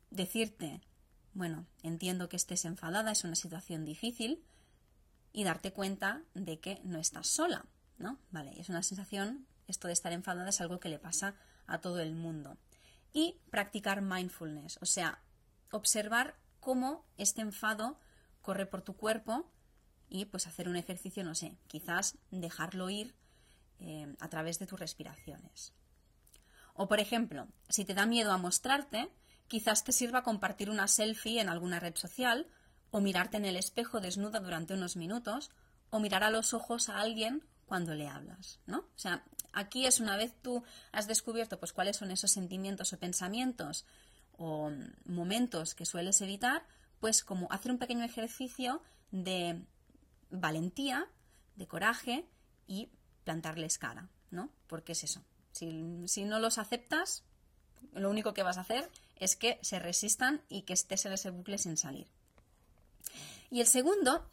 decirte, 0.09 0.81
bueno, 1.33 1.65
entiendo 1.83 2.29
que 2.29 2.35
estés 2.35 2.65
enfadada, 2.65 3.11
es 3.11 3.23
una 3.23 3.35
situación 3.35 3.85
difícil 3.85 4.43
y 5.33 5.43
darte 5.43 5.71
cuenta 5.71 6.23
de 6.33 6.59
que 6.59 6.81
no 6.83 6.99
estás 6.99 7.27
sola, 7.27 7.65
¿no? 7.97 8.19
Vale, 8.31 8.59
es 8.59 8.69
una 8.69 8.83
sensación, 8.83 9.47
esto 9.67 9.87
de 9.87 9.93
estar 9.93 10.11
enfadada 10.11 10.49
es 10.49 10.61
algo 10.61 10.79
que 10.79 10.89
le 10.89 10.99
pasa 10.99 11.35
a 11.67 11.79
todo 11.79 11.99
el 11.99 12.15
mundo. 12.15 12.57
Y 13.13 13.39
practicar 13.49 14.01
mindfulness, 14.01 14.77
o 14.81 14.85
sea, 14.85 15.21
observar 15.71 16.35
cómo 16.59 17.05
este 17.17 17.41
enfado 17.41 17.97
corre 18.41 18.65
por 18.65 18.81
tu 18.81 18.95
cuerpo 18.95 19.49
y 20.09 20.25
pues 20.25 20.47
hacer 20.47 20.67
un 20.67 20.75
ejercicio, 20.75 21.23
no 21.23 21.35
sé, 21.35 21.57
quizás 21.67 22.17
dejarlo 22.31 22.89
ir 22.89 23.15
eh, 23.79 24.13
a 24.19 24.27
través 24.27 24.59
de 24.59 24.67
tus 24.67 24.79
respiraciones. 24.79 25.73
O 26.73 26.87
por 26.87 26.99
ejemplo, 26.99 27.47
si 27.69 27.85
te 27.85 27.93
da 27.93 28.05
miedo 28.05 28.31
a 28.31 28.37
mostrarte, 28.37 29.09
quizás 29.51 29.83
te 29.83 29.91
sirva 29.91 30.23
compartir 30.23 30.69
una 30.69 30.87
selfie 30.87 31.41
en 31.41 31.49
alguna 31.49 31.77
red 31.77 31.97
social 31.97 32.47
o 32.89 33.01
mirarte 33.01 33.35
en 33.35 33.43
el 33.43 33.57
espejo 33.57 33.99
desnuda 33.99 34.39
durante 34.39 34.75
unos 34.75 34.95
minutos 34.95 35.51
o 35.89 35.99
mirar 35.99 36.23
a 36.23 36.31
los 36.31 36.53
ojos 36.53 36.87
a 36.87 37.01
alguien 37.01 37.43
cuando 37.65 37.93
le 37.93 38.07
hablas, 38.07 38.61
¿no? 38.65 38.77
O 38.77 38.97
sea, 38.97 39.25
aquí 39.51 39.85
es 39.85 39.99
una 39.99 40.15
vez 40.15 40.33
tú 40.41 40.63
has 40.93 41.05
descubierto 41.05 41.59
pues 41.59 41.73
cuáles 41.73 41.97
son 41.97 42.11
esos 42.11 42.31
sentimientos 42.31 42.93
o 42.93 42.97
pensamientos 42.97 43.85
o 44.37 44.71
momentos 45.03 45.75
que 45.75 45.85
sueles 45.85 46.21
evitar, 46.21 46.65
pues 47.01 47.21
como 47.21 47.51
hacer 47.51 47.73
un 47.73 47.77
pequeño 47.77 48.05
ejercicio 48.05 48.81
de 49.11 49.65
valentía, 50.29 51.09
de 51.57 51.67
coraje 51.67 52.25
y 52.67 52.89
plantarles 53.25 53.77
cara, 53.77 54.07
¿no? 54.29 54.49
Porque 54.67 54.93
es 54.93 55.03
eso. 55.03 55.25
Si, 55.51 56.23
no 56.23 56.39
los 56.39 56.57
aceptas, 56.57 57.25
lo 57.91 58.09
único 58.09 58.33
que 58.33 58.43
vas 58.43 58.57
a 58.57 58.61
hacer 58.61 58.89
es 59.21 59.37
que 59.37 59.57
se 59.61 59.79
resistan 59.79 60.41
y 60.49 60.63
que 60.63 60.73
estés 60.73 61.05
en 61.05 61.13
ese 61.13 61.29
bucle 61.29 61.57
sin 61.57 61.77
salir. 61.77 62.07
Y 63.49 63.61
el 63.61 63.67
segundo, 63.67 64.29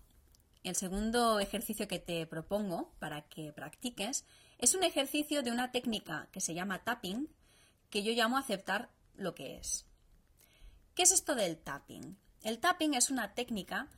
el 0.65 0.75
segundo 0.75 1.39
ejercicio 1.39 1.87
que 1.87 2.01
te 2.01 2.27
propongo 2.27 2.93
para 2.99 3.23
que 3.23 3.53
practiques 3.53 4.25
es 4.59 4.75
un 4.75 4.83
ejercicio 4.83 5.45
de 5.45 5.53
una 5.53 5.71
técnica 5.71 6.29
que 6.33 6.41
se 6.41 6.55
llama 6.55 6.83
tapping, 6.83 7.29
que 7.91 8.03
yo 8.03 8.13
llamo 8.13 8.37
aceptar 8.37 8.91
lo 9.15 9.37
que 9.37 9.59
es. 9.59 9.87
¿Qué 10.97 11.05
es 11.05 11.13
esto 11.13 11.37
del 11.37 11.57
tapping? 11.59 12.19
El 12.43 12.59
tapping 12.59 12.95
es 12.95 13.11
una 13.11 13.35
técnica 13.35 13.89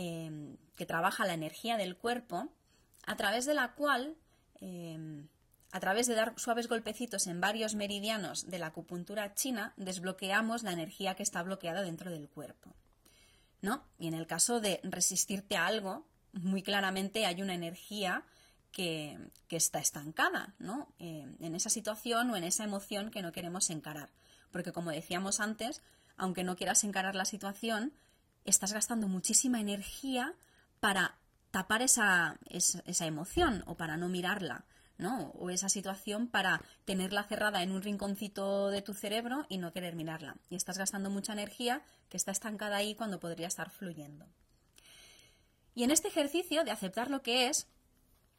Em, 0.00 0.56
que 0.76 0.86
trabaja 0.86 1.26
la 1.26 1.34
energía 1.34 1.76
del 1.76 1.96
cuerpo, 1.96 2.48
a 3.04 3.16
través 3.16 3.46
de 3.46 3.54
la 3.54 3.74
cual, 3.74 4.16
em, 4.60 5.26
a 5.70 5.80
través 5.80 6.06
de 6.06 6.14
dar 6.14 6.34
suaves 6.38 6.68
golpecitos 6.68 7.26
en 7.26 7.40
varios 7.40 7.74
meridianos 7.74 8.50
de 8.50 8.58
la 8.58 8.68
acupuntura 8.68 9.34
china, 9.34 9.74
desbloqueamos 9.76 10.62
la 10.62 10.72
energía 10.72 11.14
que 11.14 11.22
está 11.22 11.42
bloqueada 11.42 11.82
dentro 11.82 12.10
del 12.10 12.28
cuerpo. 12.28 12.74
¿No? 13.60 13.84
Y 13.98 14.06
en 14.06 14.14
el 14.14 14.26
caso 14.26 14.60
de 14.60 14.80
resistirte 14.84 15.56
a 15.56 15.66
algo, 15.66 16.06
muy 16.32 16.62
claramente 16.62 17.26
hay 17.26 17.42
una 17.42 17.54
energía 17.54 18.24
que, 18.70 19.18
está 19.50 19.80
estancada, 19.80 20.54
¿no? 20.58 20.94
Em, 20.98 21.34
en 21.40 21.54
esa 21.56 21.68
situación 21.68 22.30
o 22.30 22.36
en 22.36 22.44
esa 22.44 22.64
emoción 22.64 23.10
que 23.10 23.22
no 23.22 23.32
queremos 23.32 23.70
encarar. 23.70 24.10
Porque 24.52 24.72
como 24.72 24.90
decíamos 24.90 25.40
antes, 25.40 25.82
aunque 26.16 26.44
no 26.44 26.56
quieras 26.56 26.84
encarar 26.84 27.14
la 27.14 27.24
situación, 27.24 27.92
estás 28.44 28.72
gastando 28.72 29.08
muchísima 29.08 29.60
energía 29.60 30.34
para 30.80 31.16
tapar 31.50 31.82
esa, 31.82 32.38
esa, 32.48 33.06
emoción 33.06 33.64
o 33.66 33.76
para 33.76 33.96
no 33.96 34.08
mirarla, 34.08 34.64
O 35.34 35.50
esa 35.50 35.68
situación 35.68 36.26
para 36.26 36.60
tenerla 36.84 37.22
cerrada 37.22 37.62
en 37.62 37.70
un 37.70 37.82
rinconcito 37.82 38.68
de 38.68 38.82
tu 38.82 38.94
cerebro 38.94 39.46
y 39.48 39.58
no 39.58 39.72
querer 39.72 39.94
mirarla. 39.94 40.36
Y 40.50 40.56
estás 40.56 40.76
gastando 40.76 41.08
mucha 41.08 41.32
energía 41.32 41.82
que 42.08 42.16
está 42.16 42.32
estancada 42.32 42.76
ahí 42.76 42.94
cuando 42.94 43.20
podría 43.20 43.46
estar 43.46 43.70
fluyendo. 43.70 44.26
Y 45.74 45.84
en 45.84 45.92
este 45.92 46.08
ejercicio 46.08 46.64
de 46.64 46.72
aceptar 46.72 47.10
lo 47.10 47.22
que 47.22 47.46
es, 47.46 47.68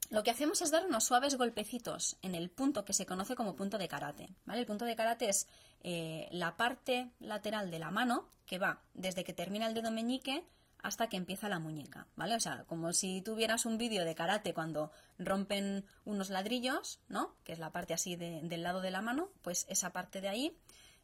lo 0.09 0.23
que 0.23 0.31
hacemos 0.31 0.61
es 0.61 0.71
dar 0.71 0.85
unos 0.85 1.05
suaves 1.05 1.37
golpecitos 1.37 2.17
en 2.21 2.35
el 2.35 2.49
punto 2.49 2.83
que 2.83 2.93
se 2.93 3.05
conoce 3.05 3.35
como 3.35 3.55
punto 3.55 3.77
de 3.77 3.87
karate. 3.87 4.27
¿vale? 4.45 4.59
El 4.59 4.65
punto 4.65 4.83
de 4.83 4.95
karate 4.95 5.29
es 5.29 5.47
eh, 5.81 6.27
la 6.31 6.57
parte 6.57 7.11
lateral 7.19 7.71
de 7.71 7.79
la 7.79 7.91
mano 7.91 8.27
que 8.45 8.59
va 8.59 8.81
desde 8.93 9.23
que 9.23 9.33
termina 9.33 9.67
el 9.67 9.73
dedo 9.73 9.91
meñique 9.91 10.43
hasta 10.81 11.07
que 11.07 11.17
empieza 11.17 11.49
la 11.49 11.59
muñeca, 11.59 12.07
¿vale? 12.15 12.35
O 12.35 12.39
sea, 12.39 12.63
como 12.65 12.93
si 12.93 13.21
tuvieras 13.21 13.65
un 13.65 13.77
vídeo 13.77 14.05
de 14.05 14.15
karate 14.15 14.53
cuando 14.53 14.91
rompen 15.17 15.85
unos 16.05 16.29
ladrillos, 16.29 16.99
¿no? 17.09 17.35
Que 17.43 17.53
es 17.53 17.59
la 17.59 17.71
parte 17.71 17.93
así 17.93 18.15
del 18.15 18.63
lado 18.63 18.81
de 18.81 18.91
la 18.91 19.01
mano, 19.01 19.29
pues 19.41 19.65
esa 19.69 19.91
parte 19.91 20.21
de 20.21 20.29
ahí 20.29 20.57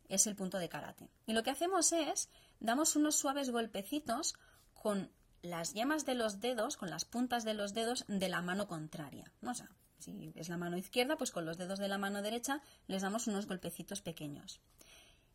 es 0.08 0.28
el 0.28 0.36
punto 0.36 0.60
de 0.60 0.70
karate. 0.70 1.10
Y 1.26 1.34
lo 1.34 1.44
que 1.44 1.52
hacemos 1.52 1.92
es, 1.92 2.30
damos 2.60 2.96
unos 2.96 3.16
suaves 3.16 3.50
golpecitos 3.50 4.36
con 4.74 5.12
las 5.42 5.74
yemas 5.74 6.06
de 6.06 6.16
los 6.16 6.40
dedos, 6.40 6.78
con 6.78 6.90
las 6.90 7.06
puntas 7.06 7.44
de 7.44 7.54
los 7.54 7.74
dedos 7.74 8.06
de 8.08 8.30
la 8.30 8.42
mano 8.42 8.68
contraria. 8.68 9.32
O 9.44 9.54
sea, 9.54 9.70
si 10.00 10.32
es 10.36 10.50
la 10.50 10.58
mano 10.58 10.78
izquierda, 10.78 11.18
pues 11.18 11.32
con 11.32 11.46
los 11.46 11.58
dedos 11.58 11.80
de 11.80 11.88
la 11.88 11.98
mano 11.98 12.22
derecha 12.22 12.62
les 12.88 13.02
damos 13.02 13.28
unos 13.28 13.48
golpecitos 13.48 14.02
pequeños. 14.02 14.60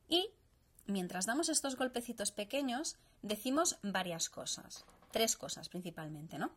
Y 0.09 0.31
mientras 0.87 1.27
damos 1.27 1.49
estos 1.49 1.77
golpecitos 1.77 2.33
pequeños, 2.33 2.97
decimos 3.23 3.79
varias 3.83 4.29
cosas. 4.29 4.85
Tres 5.11 5.37
cosas 5.37 5.69
principalmente, 5.69 6.39
¿no? 6.39 6.51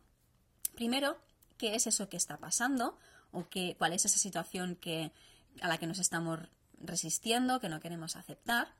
Primero, 0.74 1.18
¿qué 1.58 1.74
es 1.74 1.86
eso 1.86 2.08
que 2.08 2.16
está 2.16 2.38
pasando? 2.38 2.98
¿O 3.32 3.48
qué, 3.48 3.76
cuál 3.78 3.92
es 3.92 4.04
esa 4.04 4.18
situación 4.18 4.76
que, 4.76 5.12
a 5.60 5.68
la 5.68 5.78
que 5.78 5.86
nos 5.86 5.98
estamos 5.98 6.40
resistiendo, 6.80 7.60
que 7.60 7.68
no 7.68 7.80
queremos 7.80 8.16
aceptar? 8.16 8.74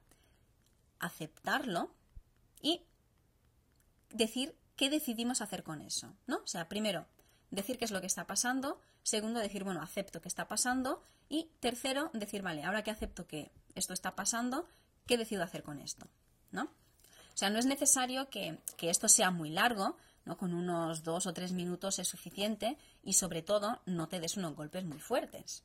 Aceptarlo 0.98 1.92
y 2.60 2.82
decir 4.10 4.56
qué 4.76 4.90
decidimos 4.90 5.40
hacer 5.40 5.62
con 5.62 5.80
eso, 5.80 6.14
¿no? 6.26 6.38
O 6.38 6.46
sea, 6.46 6.68
primero, 6.68 7.06
decir 7.50 7.78
qué 7.78 7.84
es 7.84 7.90
lo 7.90 8.00
que 8.00 8.06
está 8.06 8.26
pasando, 8.26 8.80
segundo, 9.02 9.40
decir, 9.40 9.64
bueno, 9.64 9.82
acepto 9.82 10.20
que 10.20 10.28
está 10.28 10.48
pasando 10.48 11.02
y 11.28 11.50
tercero, 11.60 12.10
decir, 12.12 12.42
vale, 12.42 12.64
ahora 12.64 12.82
que 12.82 12.90
acepto 12.90 13.26
que 13.26 13.50
esto 13.74 13.92
está 13.92 14.14
pasando, 14.14 14.66
¿qué 15.06 15.16
decido 15.16 15.42
hacer 15.42 15.62
con 15.62 15.80
esto? 15.80 16.06
¿No? 16.50 16.64
O 16.64 17.36
sea, 17.36 17.50
no 17.50 17.58
es 17.58 17.66
necesario 17.66 18.30
que, 18.30 18.58
que 18.76 18.90
esto 18.90 19.08
sea 19.08 19.30
muy 19.30 19.50
largo, 19.50 19.96
¿no? 20.24 20.36
Con 20.38 20.54
unos 20.54 21.02
dos 21.02 21.26
o 21.26 21.34
tres 21.34 21.52
minutos 21.52 21.98
es 21.98 22.08
suficiente 22.08 22.78
y 23.02 23.14
sobre 23.14 23.42
todo 23.42 23.80
no 23.86 24.08
te 24.08 24.20
des 24.20 24.36
unos 24.36 24.54
golpes 24.54 24.84
muy 24.84 24.98
fuertes. 24.98 25.64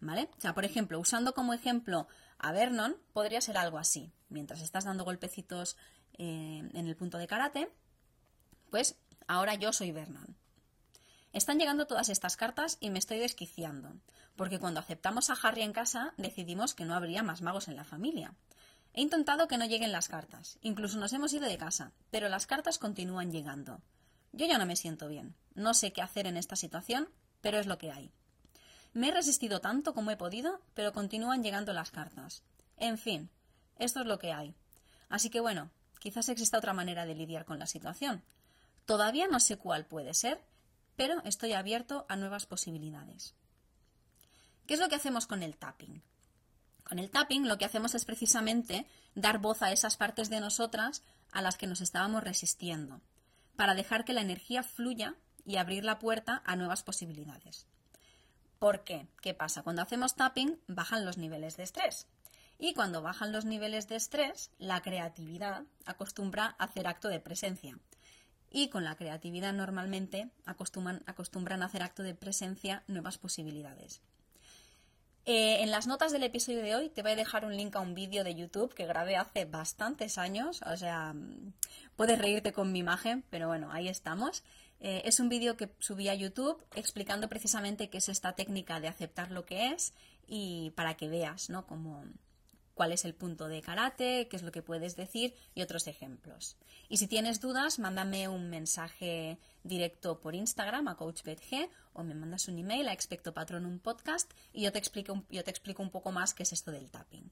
¿Vale? 0.00 0.28
O 0.36 0.40
sea, 0.40 0.54
por 0.54 0.64
ejemplo, 0.64 0.98
usando 0.98 1.32
como 1.32 1.54
ejemplo 1.54 2.08
a 2.38 2.50
Vernon, 2.50 2.96
podría 3.12 3.40
ser 3.40 3.56
algo 3.56 3.78
así. 3.78 4.12
Mientras 4.28 4.60
estás 4.60 4.84
dando 4.84 5.04
golpecitos 5.04 5.76
eh, 6.14 6.68
en 6.74 6.86
el 6.88 6.96
punto 6.96 7.18
de 7.18 7.28
karate, 7.28 7.70
pues 8.70 8.96
ahora 9.28 9.54
yo 9.54 9.72
soy 9.72 9.92
Vernon. 9.92 10.36
Están 11.32 11.58
llegando 11.58 11.86
todas 11.86 12.10
estas 12.10 12.36
cartas 12.36 12.76
y 12.78 12.90
me 12.90 12.98
estoy 12.98 13.18
desquiciando, 13.18 13.94
porque 14.36 14.58
cuando 14.58 14.80
aceptamos 14.80 15.30
a 15.30 15.36
Harry 15.42 15.62
en 15.62 15.72
casa 15.72 16.12
decidimos 16.18 16.74
que 16.74 16.84
no 16.84 16.94
habría 16.94 17.22
más 17.22 17.40
magos 17.40 17.68
en 17.68 17.76
la 17.76 17.84
familia. 17.84 18.34
He 18.92 19.00
intentado 19.00 19.48
que 19.48 19.56
no 19.56 19.64
lleguen 19.64 19.92
las 19.92 20.08
cartas, 20.08 20.58
incluso 20.60 20.98
nos 20.98 21.12
hemos 21.14 21.32
ido 21.32 21.46
de 21.46 21.56
casa, 21.56 21.92
pero 22.10 22.28
las 22.28 22.46
cartas 22.46 22.78
continúan 22.78 23.32
llegando. 23.32 23.80
Yo 24.32 24.46
ya 24.46 24.58
no 24.58 24.66
me 24.66 24.76
siento 24.76 25.08
bien, 25.08 25.34
no 25.54 25.72
sé 25.72 25.94
qué 25.94 26.02
hacer 26.02 26.26
en 26.26 26.36
esta 26.36 26.56
situación, 26.56 27.08
pero 27.40 27.58
es 27.58 27.66
lo 27.66 27.78
que 27.78 27.90
hay. 27.90 28.12
Me 28.92 29.08
he 29.08 29.12
resistido 29.12 29.62
tanto 29.62 29.94
como 29.94 30.10
he 30.10 30.18
podido, 30.18 30.60
pero 30.74 30.92
continúan 30.92 31.42
llegando 31.42 31.72
las 31.72 31.90
cartas. 31.90 32.42
En 32.76 32.98
fin, 32.98 33.30
esto 33.78 34.00
es 34.00 34.06
lo 34.06 34.18
que 34.18 34.32
hay. 34.32 34.54
Así 35.08 35.30
que 35.30 35.40
bueno, 35.40 35.70
quizás 35.98 36.28
exista 36.28 36.58
otra 36.58 36.74
manera 36.74 37.06
de 37.06 37.14
lidiar 37.14 37.46
con 37.46 37.58
la 37.58 37.66
situación. 37.66 38.22
Todavía 38.84 39.28
no 39.28 39.40
sé 39.40 39.56
cuál 39.56 39.86
puede 39.86 40.12
ser, 40.12 40.44
pero 41.02 41.20
estoy 41.24 41.52
abierto 41.52 42.06
a 42.08 42.14
nuevas 42.14 42.46
posibilidades. 42.46 43.34
¿Qué 44.68 44.74
es 44.74 44.78
lo 44.78 44.88
que 44.88 44.94
hacemos 44.94 45.26
con 45.26 45.42
el 45.42 45.56
tapping? 45.56 46.00
Con 46.84 47.00
el 47.00 47.10
tapping 47.10 47.48
lo 47.48 47.58
que 47.58 47.64
hacemos 47.64 47.96
es 47.96 48.04
precisamente 48.04 48.86
dar 49.16 49.38
voz 49.38 49.62
a 49.62 49.72
esas 49.72 49.96
partes 49.96 50.30
de 50.30 50.38
nosotras 50.38 51.02
a 51.32 51.42
las 51.42 51.58
que 51.58 51.66
nos 51.66 51.80
estábamos 51.80 52.22
resistiendo, 52.22 53.00
para 53.56 53.74
dejar 53.74 54.04
que 54.04 54.12
la 54.12 54.20
energía 54.20 54.62
fluya 54.62 55.16
y 55.44 55.56
abrir 55.56 55.82
la 55.82 55.98
puerta 55.98 56.40
a 56.44 56.54
nuevas 56.54 56.84
posibilidades. 56.84 57.66
¿Por 58.60 58.84
qué? 58.84 59.08
¿Qué 59.20 59.34
pasa? 59.34 59.64
Cuando 59.64 59.82
hacemos 59.82 60.14
tapping 60.14 60.60
bajan 60.68 61.04
los 61.04 61.18
niveles 61.18 61.56
de 61.56 61.64
estrés. 61.64 62.06
Y 62.60 62.74
cuando 62.74 63.02
bajan 63.02 63.32
los 63.32 63.44
niveles 63.44 63.88
de 63.88 63.96
estrés, 63.96 64.52
la 64.58 64.82
creatividad 64.82 65.64
acostumbra 65.84 66.54
a 66.60 66.66
hacer 66.66 66.86
acto 66.86 67.08
de 67.08 67.18
presencia. 67.18 67.76
Y 68.52 68.68
con 68.68 68.84
la 68.84 68.96
creatividad 68.96 69.54
normalmente 69.54 70.28
acostumbran, 70.44 71.62
a 71.62 71.64
hacer 71.64 71.82
acto 71.82 72.02
de 72.02 72.14
presencia 72.14 72.82
nuevas 72.86 73.16
posibilidades. 73.16 74.02
Eh, 75.24 75.62
en 75.62 75.70
las 75.70 75.86
notas 75.86 76.12
del 76.12 76.24
episodio 76.24 76.62
de 76.62 76.74
hoy 76.74 76.88
te 76.90 77.02
voy 77.02 77.12
a 77.12 77.16
dejar 77.16 77.44
un 77.44 77.56
link 77.56 77.74
a 77.76 77.80
un 77.80 77.94
vídeo 77.94 78.24
de 78.24 78.34
YouTube 78.34 78.74
que 78.74 78.86
grabé 78.86 79.16
hace 79.16 79.44
bastantes 79.44 80.18
años, 80.18 80.60
o 80.66 80.76
sea, 80.76 81.14
puedes 81.96 82.18
reírte 82.18 82.52
con 82.52 82.72
mi 82.72 82.80
imagen, 82.80 83.24
pero 83.30 83.46
bueno, 83.46 83.70
ahí 83.70 83.88
estamos. 83.88 84.42
Eh, 84.80 85.02
es 85.04 85.20
un 85.20 85.28
vídeo 85.28 85.56
que 85.56 85.70
subí 85.78 86.08
a 86.08 86.14
YouTube 86.14 86.62
explicando 86.74 87.28
precisamente 87.28 87.88
qué 87.88 87.98
es 87.98 88.08
esta 88.08 88.32
técnica 88.32 88.80
de 88.80 88.88
aceptar 88.88 89.30
lo 89.30 89.46
que 89.46 89.68
es 89.68 89.94
y 90.26 90.72
para 90.74 90.96
que 90.96 91.08
veas, 91.08 91.50
¿no? 91.50 91.66
Cuál 92.74 92.92
es 92.92 93.04
el 93.04 93.14
punto 93.14 93.48
de 93.48 93.62
karate, 93.62 94.28
qué 94.28 94.36
es 94.36 94.42
lo 94.42 94.52
que 94.52 94.62
puedes 94.62 94.96
decir 94.96 95.34
y 95.54 95.62
otros 95.62 95.86
ejemplos. 95.86 96.56
Y 96.88 96.98
si 96.98 97.06
tienes 97.06 97.40
dudas, 97.40 97.78
mándame 97.78 98.28
un 98.28 98.50
mensaje 98.50 99.38
directo 99.62 100.20
por 100.20 100.34
Instagram 100.34 100.88
a 100.88 100.96
CoachBetG 100.96 101.70
o 101.92 102.02
me 102.02 102.14
mandas 102.14 102.48
un 102.48 102.58
email 102.58 102.88
a 102.88 102.92
Expecto 102.92 103.32
Patronum 103.32 103.78
Podcast 103.78 104.30
y 104.52 104.62
yo 104.62 104.72
te, 104.72 104.78
explico, 104.78 105.24
yo 105.30 105.44
te 105.44 105.50
explico 105.50 105.82
un 105.82 105.90
poco 105.90 106.12
más 106.12 106.34
qué 106.34 106.42
es 106.42 106.52
esto 106.52 106.70
del 106.70 106.90
tapping. 106.90 107.30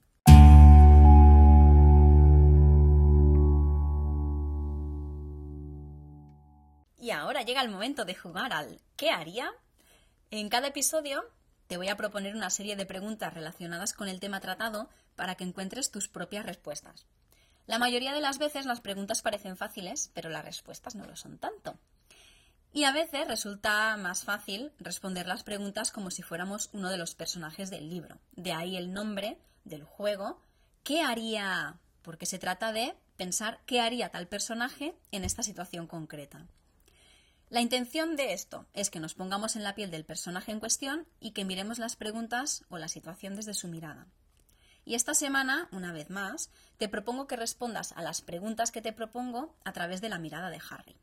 Y 6.99 7.13
ahora 7.13 7.43
llega 7.43 7.63
el 7.63 7.71
momento 7.71 8.05
de 8.05 8.15
jugar 8.15 8.53
al 8.53 8.79
¿qué 8.97 9.11
haría? 9.11 9.51
En 10.31 10.49
cada 10.51 10.69
episodio 10.69 11.25
te 11.67 11.77
voy 11.77 11.89
a 11.89 11.97
proponer 11.97 12.35
una 12.35 12.51
serie 12.51 12.77
de 12.77 12.85
preguntas 12.85 13.33
relacionadas 13.33 13.95
con 13.95 14.09
el 14.09 14.21
tema 14.21 14.41
tratado 14.41 14.89
para 15.21 15.35
que 15.35 15.45
encuentres 15.45 15.91
tus 15.91 16.09
propias 16.09 16.47
respuestas. 16.47 17.05
La 17.67 17.79
mayoría 17.79 18.15
de 18.15 18.23
las 18.23 18.39
veces 18.39 18.65
las 18.65 18.81
preguntas 18.81 19.21
parecen 19.21 19.59
fáciles, 19.59 20.11
pero 20.15 20.31
las 20.31 20.47
respuestas 20.47 20.95
no 20.95 21.05
lo 21.05 21.15
son 21.15 21.37
tanto. 21.37 21.79
Y 22.73 22.85
a 22.85 22.93
veces 22.93 23.29
resulta 23.29 23.95
más 23.99 24.25
fácil 24.25 24.73
responder 24.79 25.27
las 25.27 25.43
preguntas 25.43 25.93
como 25.93 26.11
si 26.11 26.23
fuéramos 26.23 26.71
uno 26.73 26.89
de 26.89 26.97
los 26.97 27.15
personajes 27.15 27.69
del 27.69 27.91
libro. 27.91 28.17
De 28.33 28.55
ahí 28.55 28.79
el 28.79 28.95
nombre 28.95 29.37
del 29.65 29.85
juego, 29.85 30.41
¿qué 30.85 31.03
haría? 31.03 31.79
Porque 32.01 32.25
se 32.25 32.39
trata 32.39 32.73
de 32.73 32.95
pensar 33.19 33.61
qué 33.67 33.83
haría 33.83 34.09
tal 34.09 34.27
personaje 34.27 34.95
en 35.13 35.25
esta 35.25 35.43
situación 35.43 35.87
concreta. 35.87 36.47
La 37.51 37.61
intención 37.61 38.17
de 38.17 38.33
esto 38.33 38.65
es 38.73 38.89
que 38.89 39.01
nos 39.01 39.13
pongamos 39.13 39.55
en 39.55 39.65
la 39.65 39.75
piel 39.75 39.91
del 39.91 40.07
personaje 40.07 40.51
en 40.51 40.61
cuestión 40.61 41.07
y 41.21 41.33
que 41.33 41.45
miremos 41.45 41.79
las 41.79 41.97
preguntas 41.97 42.65
o 42.71 42.79
la 42.79 42.89
situación 42.89 43.37
desde 43.37 43.53
su 43.53 43.69
mirada. 43.69 44.07
Y 44.91 44.97
esta 44.97 45.15
semana, 45.15 45.69
una 45.71 45.93
vez 45.93 46.11
más, 46.11 46.51
te 46.77 46.89
propongo 46.89 47.29
que 47.29 47.37
respondas 47.37 47.93
a 47.93 48.03
las 48.03 48.23
preguntas 48.23 48.73
que 48.73 48.83
te 48.83 48.93
propongo 48.93 49.55
a 49.63 49.73
través 49.73 50.01
de 50.01 50.09
la 50.09 50.19
mirada 50.19 50.51
de 50.51 50.61
Harry. 50.69 50.97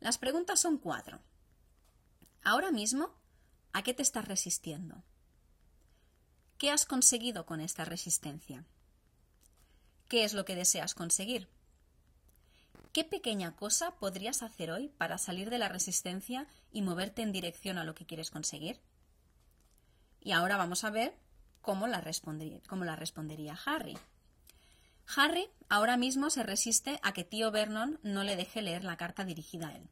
Las 0.00 0.16
preguntas 0.16 0.58
son 0.58 0.78
cuatro. 0.78 1.20
Ahora 2.42 2.70
mismo, 2.70 3.14
¿a 3.74 3.82
qué 3.82 3.92
te 3.92 4.00
estás 4.00 4.26
resistiendo? 4.26 5.04
¿Qué 6.56 6.70
has 6.70 6.86
conseguido 6.86 7.44
con 7.44 7.60
esta 7.60 7.84
resistencia? 7.84 8.64
¿Qué 10.08 10.24
es 10.24 10.32
lo 10.32 10.46
que 10.46 10.56
deseas 10.56 10.94
conseguir? 10.94 11.46
¿Qué 12.94 13.04
pequeña 13.04 13.54
cosa 13.54 13.96
podrías 13.96 14.42
hacer 14.42 14.70
hoy 14.70 14.88
para 14.88 15.18
salir 15.18 15.50
de 15.50 15.58
la 15.58 15.68
resistencia 15.68 16.46
y 16.72 16.80
moverte 16.80 17.20
en 17.20 17.32
dirección 17.32 17.76
a 17.76 17.84
lo 17.84 17.94
que 17.94 18.06
quieres 18.06 18.30
conseguir? 18.30 18.80
Y 20.22 20.32
ahora 20.32 20.56
vamos 20.56 20.84
a 20.84 20.90
ver 20.90 21.14
cómo 21.64 21.88
la, 21.88 22.00
respondería, 22.00 22.60
la 22.70 22.94
respondería 22.94 23.58
Harry. 23.64 23.98
Harry 25.16 25.48
ahora 25.68 25.96
mismo 25.96 26.30
se 26.30 26.42
resiste 26.42 27.00
a 27.02 27.12
que 27.12 27.24
tío 27.24 27.50
Vernon 27.50 27.98
no 28.02 28.22
le 28.22 28.36
deje 28.36 28.62
leer 28.62 28.84
la 28.84 28.96
carta 28.96 29.24
dirigida 29.24 29.68
a 29.68 29.76
él. 29.76 29.88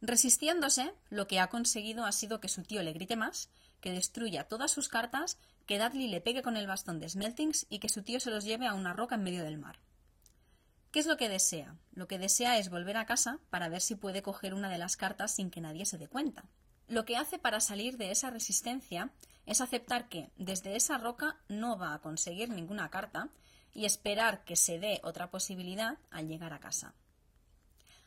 Resistiéndose, 0.00 0.92
lo 1.08 1.28
que 1.28 1.38
ha 1.38 1.48
conseguido 1.48 2.04
ha 2.04 2.12
sido 2.12 2.40
que 2.40 2.48
su 2.48 2.62
tío 2.62 2.82
le 2.82 2.92
grite 2.92 3.16
más, 3.16 3.48
que 3.80 3.92
destruya 3.92 4.48
todas 4.48 4.72
sus 4.72 4.88
cartas, 4.88 5.38
que 5.66 5.78
Dudley 5.78 6.08
le 6.08 6.20
pegue 6.20 6.42
con 6.42 6.56
el 6.56 6.66
bastón 6.66 6.98
de 6.98 7.08
Smeltings 7.08 7.66
y 7.70 7.78
que 7.78 7.88
su 7.88 8.02
tío 8.02 8.18
se 8.18 8.30
los 8.30 8.44
lleve 8.44 8.66
a 8.66 8.74
una 8.74 8.92
roca 8.92 9.14
en 9.14 9.22
medio 9.22 9.44
del 9.44 9.58
mar. 9.58 9.78
¿Qué 10.90 10.98
es 10.98 11.06
lo 11.06 11.16
que 11.16 11.28
desea? 11.28 11.76
Lo 11.92 12.08
que 12.08 12.18
desea 12.18 12.58
es 12.58 12.68
volver 12.68 12.96
a 12.96 13.06
casa 13.06 13.38
para 13.50 13.68
ver 13.68 13.80
si 13.80 13.94
puede 13.94 14.22
coger 14.22 14.52
una 14.52 14.68
de 14.68 14.78
las 14.78 14.96
cartas 14.96 15.34
sin 15.34 15.50
que 15.50 15.60
nadie 15.60 15.86
se 15.86 15.98
dé 15.98 16.08
cuenta. 16.08 16.44
Lo 16.88 17.04
que 17.04 17.16
hace 17.16 17.38
para 17.38 17.60
salir 17.60 17.96
de 17.96 18.10
esa 18.10 18.30
resistencia 18.30 19.10
es 19.46 19.60
aceptar 19.60 20.08
que 20.08 20.30
desde 20.36 20.76
esa 20.76 20.98
roca 20.98 21.40
no 21.48 21.78
va 21.78 21.94
a 21.94 22.00
conseguir 22.00 22.48
ninguna 22.48 22.90
carta 22.90 23.28
y 23.74 23.84
esperar 23.84 24.44
que 24.44 24.56
se 24.56 24.78
dé 24.78 25.00
otra 25.02 25.30
posibilidad 25.30 25.98
al 26.10 26.28
llegar 26.28 26.52
a 26.52 26.60
casa. 26.60 26.94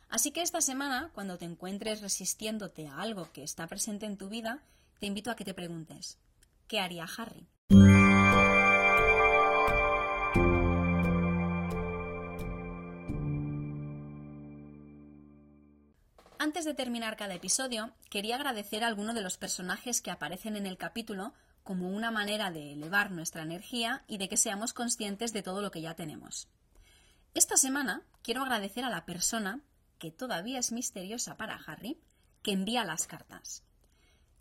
Así 0.09 0.31
que 0.31 0.41
esta 0.41 0.61
semana, 0.61 1.11
cuando 1.13 1.37
te 1.37 1.45
encuentres 1.45 2.01
resistiéndote 2.01 2.87
a 2.87 2.99
algo 3.01 3.31
que 3.33 3.43
está 3.43 3.67
presente 3.67 4.05
en 4.05 4.17
tu 4.17 4.29
vida, 4.29 4.63
te 4.99 5.07
invito 5.07 5.31
a 5.31 5.35
que 5.35 5.45
te 5.45 5.53
preguntes, 5.53 6.19
¿qué 6.67 6.79
haría 6.79 7.07
Harry? 7.17 7.47
Antes 16.55 16.63
de 16.63 16.73
terminar 16.73 17.17
cada 17.17 17.33
episodio, 17.33 17.91
quería 18.09 18.35
agradecer 18.37 18.85
a 18.85 18.87
alguno 18.87 19.13
de 19.13 19.19
los 19.19 19.35
personajes 19.35 20.01
que 20.01 20.09
aparecen 20.09 20.55
en 20.55 20.65
el 20.65 20.77
capítulo 20.77 21.33
como 21.63 21.89
una 21.89 22.11
manera 22.11 22.49
de 22.49 22.71
elevar 22.71 23.11
nuestra 23.11 23.41
energía 23.41 24.05
y 24.07 24.19
de 24.19 24.29
que 24.29 24.37
seamos 24.37 24.71
conscientes 24.71 25.33
de 25.33 25.43
todo 25.43 25.61
lo 25.61 25.69
que 25.69 25.81
ya 25.81 25.95
tenemos. 25.95 26.47
Esta 27.33 27.57
semana 27.57 28.03
quiero 28.21 28.41
agradecer 28.41 28.85
a 28.85 28.89
la 28.89 29.03
persona, 29.03 29.59
que 29.99 30.11
todavía 30.11 30.57
es 30.57 30.71
misteriosa 30.71 31.35
para 31.35 31.57
Harry, 31.57 31.99
que 32.41 32.53
envía 32.53 32.85
las 32.85 33.05
cartas. 33.05 33.63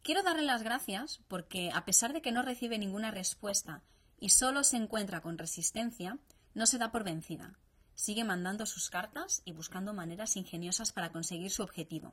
Quiero 0.05 0.23
darle 0.23 0.43
las 0.43 0.63
gracias 0.63 1.19
porque, 1.27 1.73
a 1.75 1.85
pesar 1.85 2.13
de 2.13 2.23
que 2.23 2.31
no 2.31 2.43
recibe 2.43 2.79
ninguna 2.79 3.11
respuesta 3.11 3.83
y 4.21 4.29
solo 4.29 4.63
se 4.63 4.77
encuentra 4.77 5.21
con 5.21 5.37
resistencia, 5.37 6.17
no 6.55 6.67
se 6.67 6.79
da 6.79 6.93
por 6.93 7.03
vencida. 7.03 7.59
Sigue 7.95 8.25
mandando 8.25 8.67
sus 8.67 8.91
cartas 8.91 9.43
y 9.45 9.53
buscando 9.53 9.95
maneras 9.95 10.37
ingeniosas 10.37 10.93
para 10.93 11.13
conseguir 11.13 11.51
su 11.51 11.63
objetivo. 11.63 12.13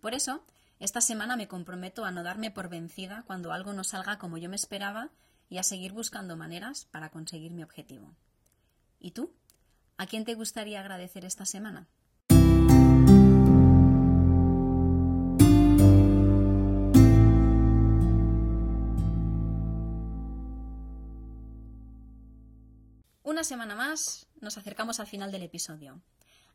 Por 0.00 0.14
eso, 0.14 0.44
esta 0.78 1.00
semana 1.00 1.36
me 1.36 1.48
comprometo 1.48 2.04
a 2.04 2.10
no 2.10 2.22
darme 2.22 2.50
por 2.50 2.68
vencida 2.68 3.24
cuando 3.26 3.52
algo 3.52 3.72
no 3.72 3.84
salga 3.84 4.18
como 4.18 4.38
yo 4.38 4.48
me 4.48 4.56
esperaba 4.56 5.10
y 5.48 5.58
a 5.58 5.62
seguir 5.62 5.92
buscando 5.92 6.36
maneras 6.36 6.86
para 6.90 7.10
conseguir 7.10 7.52
mi 7.52 7.62
objetivo. 7.62 8.14
¿Y 8.98 9.10
tú? 9.10 9.32
¿A 9.98 10.06
quién 10.06 10.24
te 10.24 10.34
gustaría 10.34 10.80
agradecer 10.80 11.24
esta 11.24 11.44
semana? 11.44 11.86
Una 23.30 23.44
semana 23.44 23.76
más 23.76 24.26
nos 24.40 24.58
acercamos 24.58 24.98
al 24.98 25.06
final 25.06 25.30
del 25.30 25.44
episodio. 25.44 26.02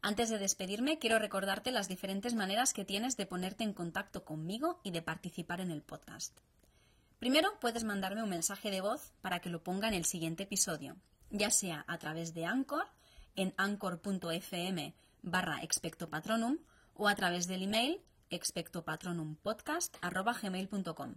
Antes 0.01 0.29
de 0.29 0.37
despedirme, 0.37 0.99
quiero 0.99 1.19
recordarte 1.19 1.71
las 1.71 1.87
diferentes 1.87 2.33
maneras 2.33 2.73
que 2.73 2.83
tienes 2.83 3.15
de 3.15 3.25
ponerte 3.25 3.63
en 3.63 3.71
contacto 3.71 4.25
conmigo 4.25 4.81
y 4.83 4.91
de 4.91 5.01
participar 5.01 5.61
en 5.61 5.71
el 5.71 5.81
podcast. 5.81 6.37
Primero, 7.17 7.57
puedes 7.61 7.85
mandarme 7.85 8.23
un 8.23 8.29
mensaje 8.29 8.71
de 8.71 8.81
voz 8.81 9.13
para 9.21 9.39
que 9.39 9.49
lo 9.49 9.63
ponga 9.63 9.87
en 9.87 9.93
el 9.93 10.03
siguiente 10.03 10.43
episodio, 10.43 10.97
ya 11.29 11.49
sea 11.49 11.85
a 11.87 11.97
través 11.97 12.33
de 12.33 12.45
Anchor, 12.45 12.87
en 13.37 13.53
anchor.fm 13.55 14.93
barra 15.21 15.63
expectopatronum 15.63 16.57
o 16.93 17.07
a 17.07 17.15
través 17.15 17.47
del 17.47 17.63
email 17.63 18.01
expectopatronumpodcast.gmail.com. 18.29 21.15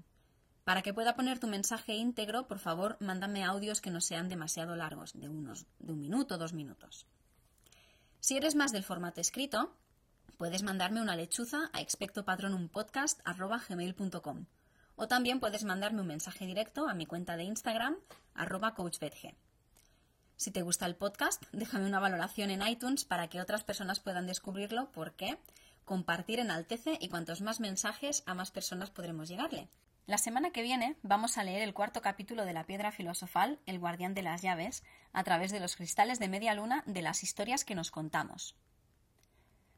Para 0.69 0.83
que 0.83 0.93
pueda 0.93 1.17
poner 1.17 1.39
tu 1.39 1.47
mensaje 1.47 1.95
íntegro, 1.95 2.47
por 2.47 2.59
favor, 2.59 2.99
mándame 3.01 3.43
audios 3.43 3.81
que 3.81 3.91
no 3.91 4.03
sean 4.03 4.29
demasiado 4.29 4.77
largos, 4.77 5.19
de 5.19 5.31
unos 5.31 5.65
de 5.79 5.93
un 5.93 5.99
minuto 5.99 6.37
dos 6.37 6.53
minutos. 6.53 7.07
Si 8.21 8.37
eres 8.37 8.55
más 8.55 8.71
del 8.71 8.85
formato 8.85 9.23
escrito, 9.23 9.75
puedes 10.37 10.63
mandarme 10.63 11.01
una 11.01 11.17
lechuza 11.17 11.71
a 11.73 11.81
expectopatronumpodcast.gmail.com 11.81 14.45
o 14.97 15.09
también 15.09 15.41
puedes 15.41 15.65
mandarme 15.65 16.03
un 16.03 16.09
mensaje 16.09 16.45
directo 16.45 16.87
a 16.87 16.93
mi 16.93 17.07
cuenta 17.07 17.39
de 17.39 17.45
Instagram, 17.45 17.97
arroba 18.35 18.75
coachbetg. 18.75 19.39
Si 20.37 20.51
te 20.51 20.61
gusta 20.61 20.85
el 20.85 20.97
podcast, 20.97 21.45
déjame 21.51 21.87
una 21.87 21.99
valoración 21.99 22.51
en 22.51 22.69
iTunes 22.69 23.07
para 23.07 23.29
que 23.29 23.41
otras 23.41 23.65
personas 23.65 24.01
puedan 24.01 24.27
descubrirlo 24.27 24.93
porque 24.93 25.39
compartir 25.87 26.41
enaltece 26.41 26.99
y 27.01 27.09
cuantos 27.09 27.41
más 27.41 27.59
mensajes 27.59 28.23
a 28.27 28.35
más 28.35 28.51
personas 28.51 28.91
podremos 28.91 29.31
llegarle. 29.31 29.71
La 30.09 30.17
semana 30.17 30.53
que 30.53 30.63
viene 30.63 30.97
vamos 31.03 31.37
a 31.37 31.45
leer 31.45 31.61
el 31.61 31.75
cuarto 31.75 32.01
capítulo 32.01 32.47
de 32.47 32.55
la 32.55 32.65
piedra 32.65 32.91
filosofal, 32.93 33.61
El 33.67 33.79
guardián 33.79 34.15
de 34.15 34.23
las 34.23 34.41
llaves, 34.41 34.83
a 35.13 35.23
través 35.23 35.53
de 35.53 35.61
los 35.61 35.77
cristales 35.77 36.19
de 36.19 36.31
media 36.31 36.55
luna 36.55 36.83
de 36.87 37.03
las 37.03 37.23
historias 37.23 37.63
que 37.63 37.75
nos 37.75 37.91
contamos. 37.91 38.57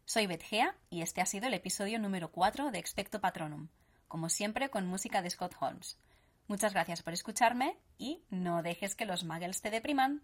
Soy 0.04 0.28
Betgea 0.28 0.76
y 0.88 1.02
este 1.02 1.20
ha 1.20 1.26
sido 1.26 1.48
el 1.48 1.54
episodio 1.54 1.98
número 1.98 2.30
4 2.30 2.70
de 2.70 2.78
Expecto 2.78 3.20
Patronum, 3.20 3.70
como 4.06 4.28
siempre 4.28 4.70
con 4.70 4.86
música 4.86 5.20
de 5.20 5.30
Scott 5.30 5.56
Holmes. 5.58 5.98
Muchas 6.46 6.74
gracias 6.74 7.02
por 7.02 7.12
escucharme 7.12 7.76
y 7.98 8.22
no 8.30 8.62
dejes 8.62 8.94
que 8.94 9.06
los 9.06 9.24
muggles 9.24 9.60
te 9.60 9.70
depriman. 9.70 10.22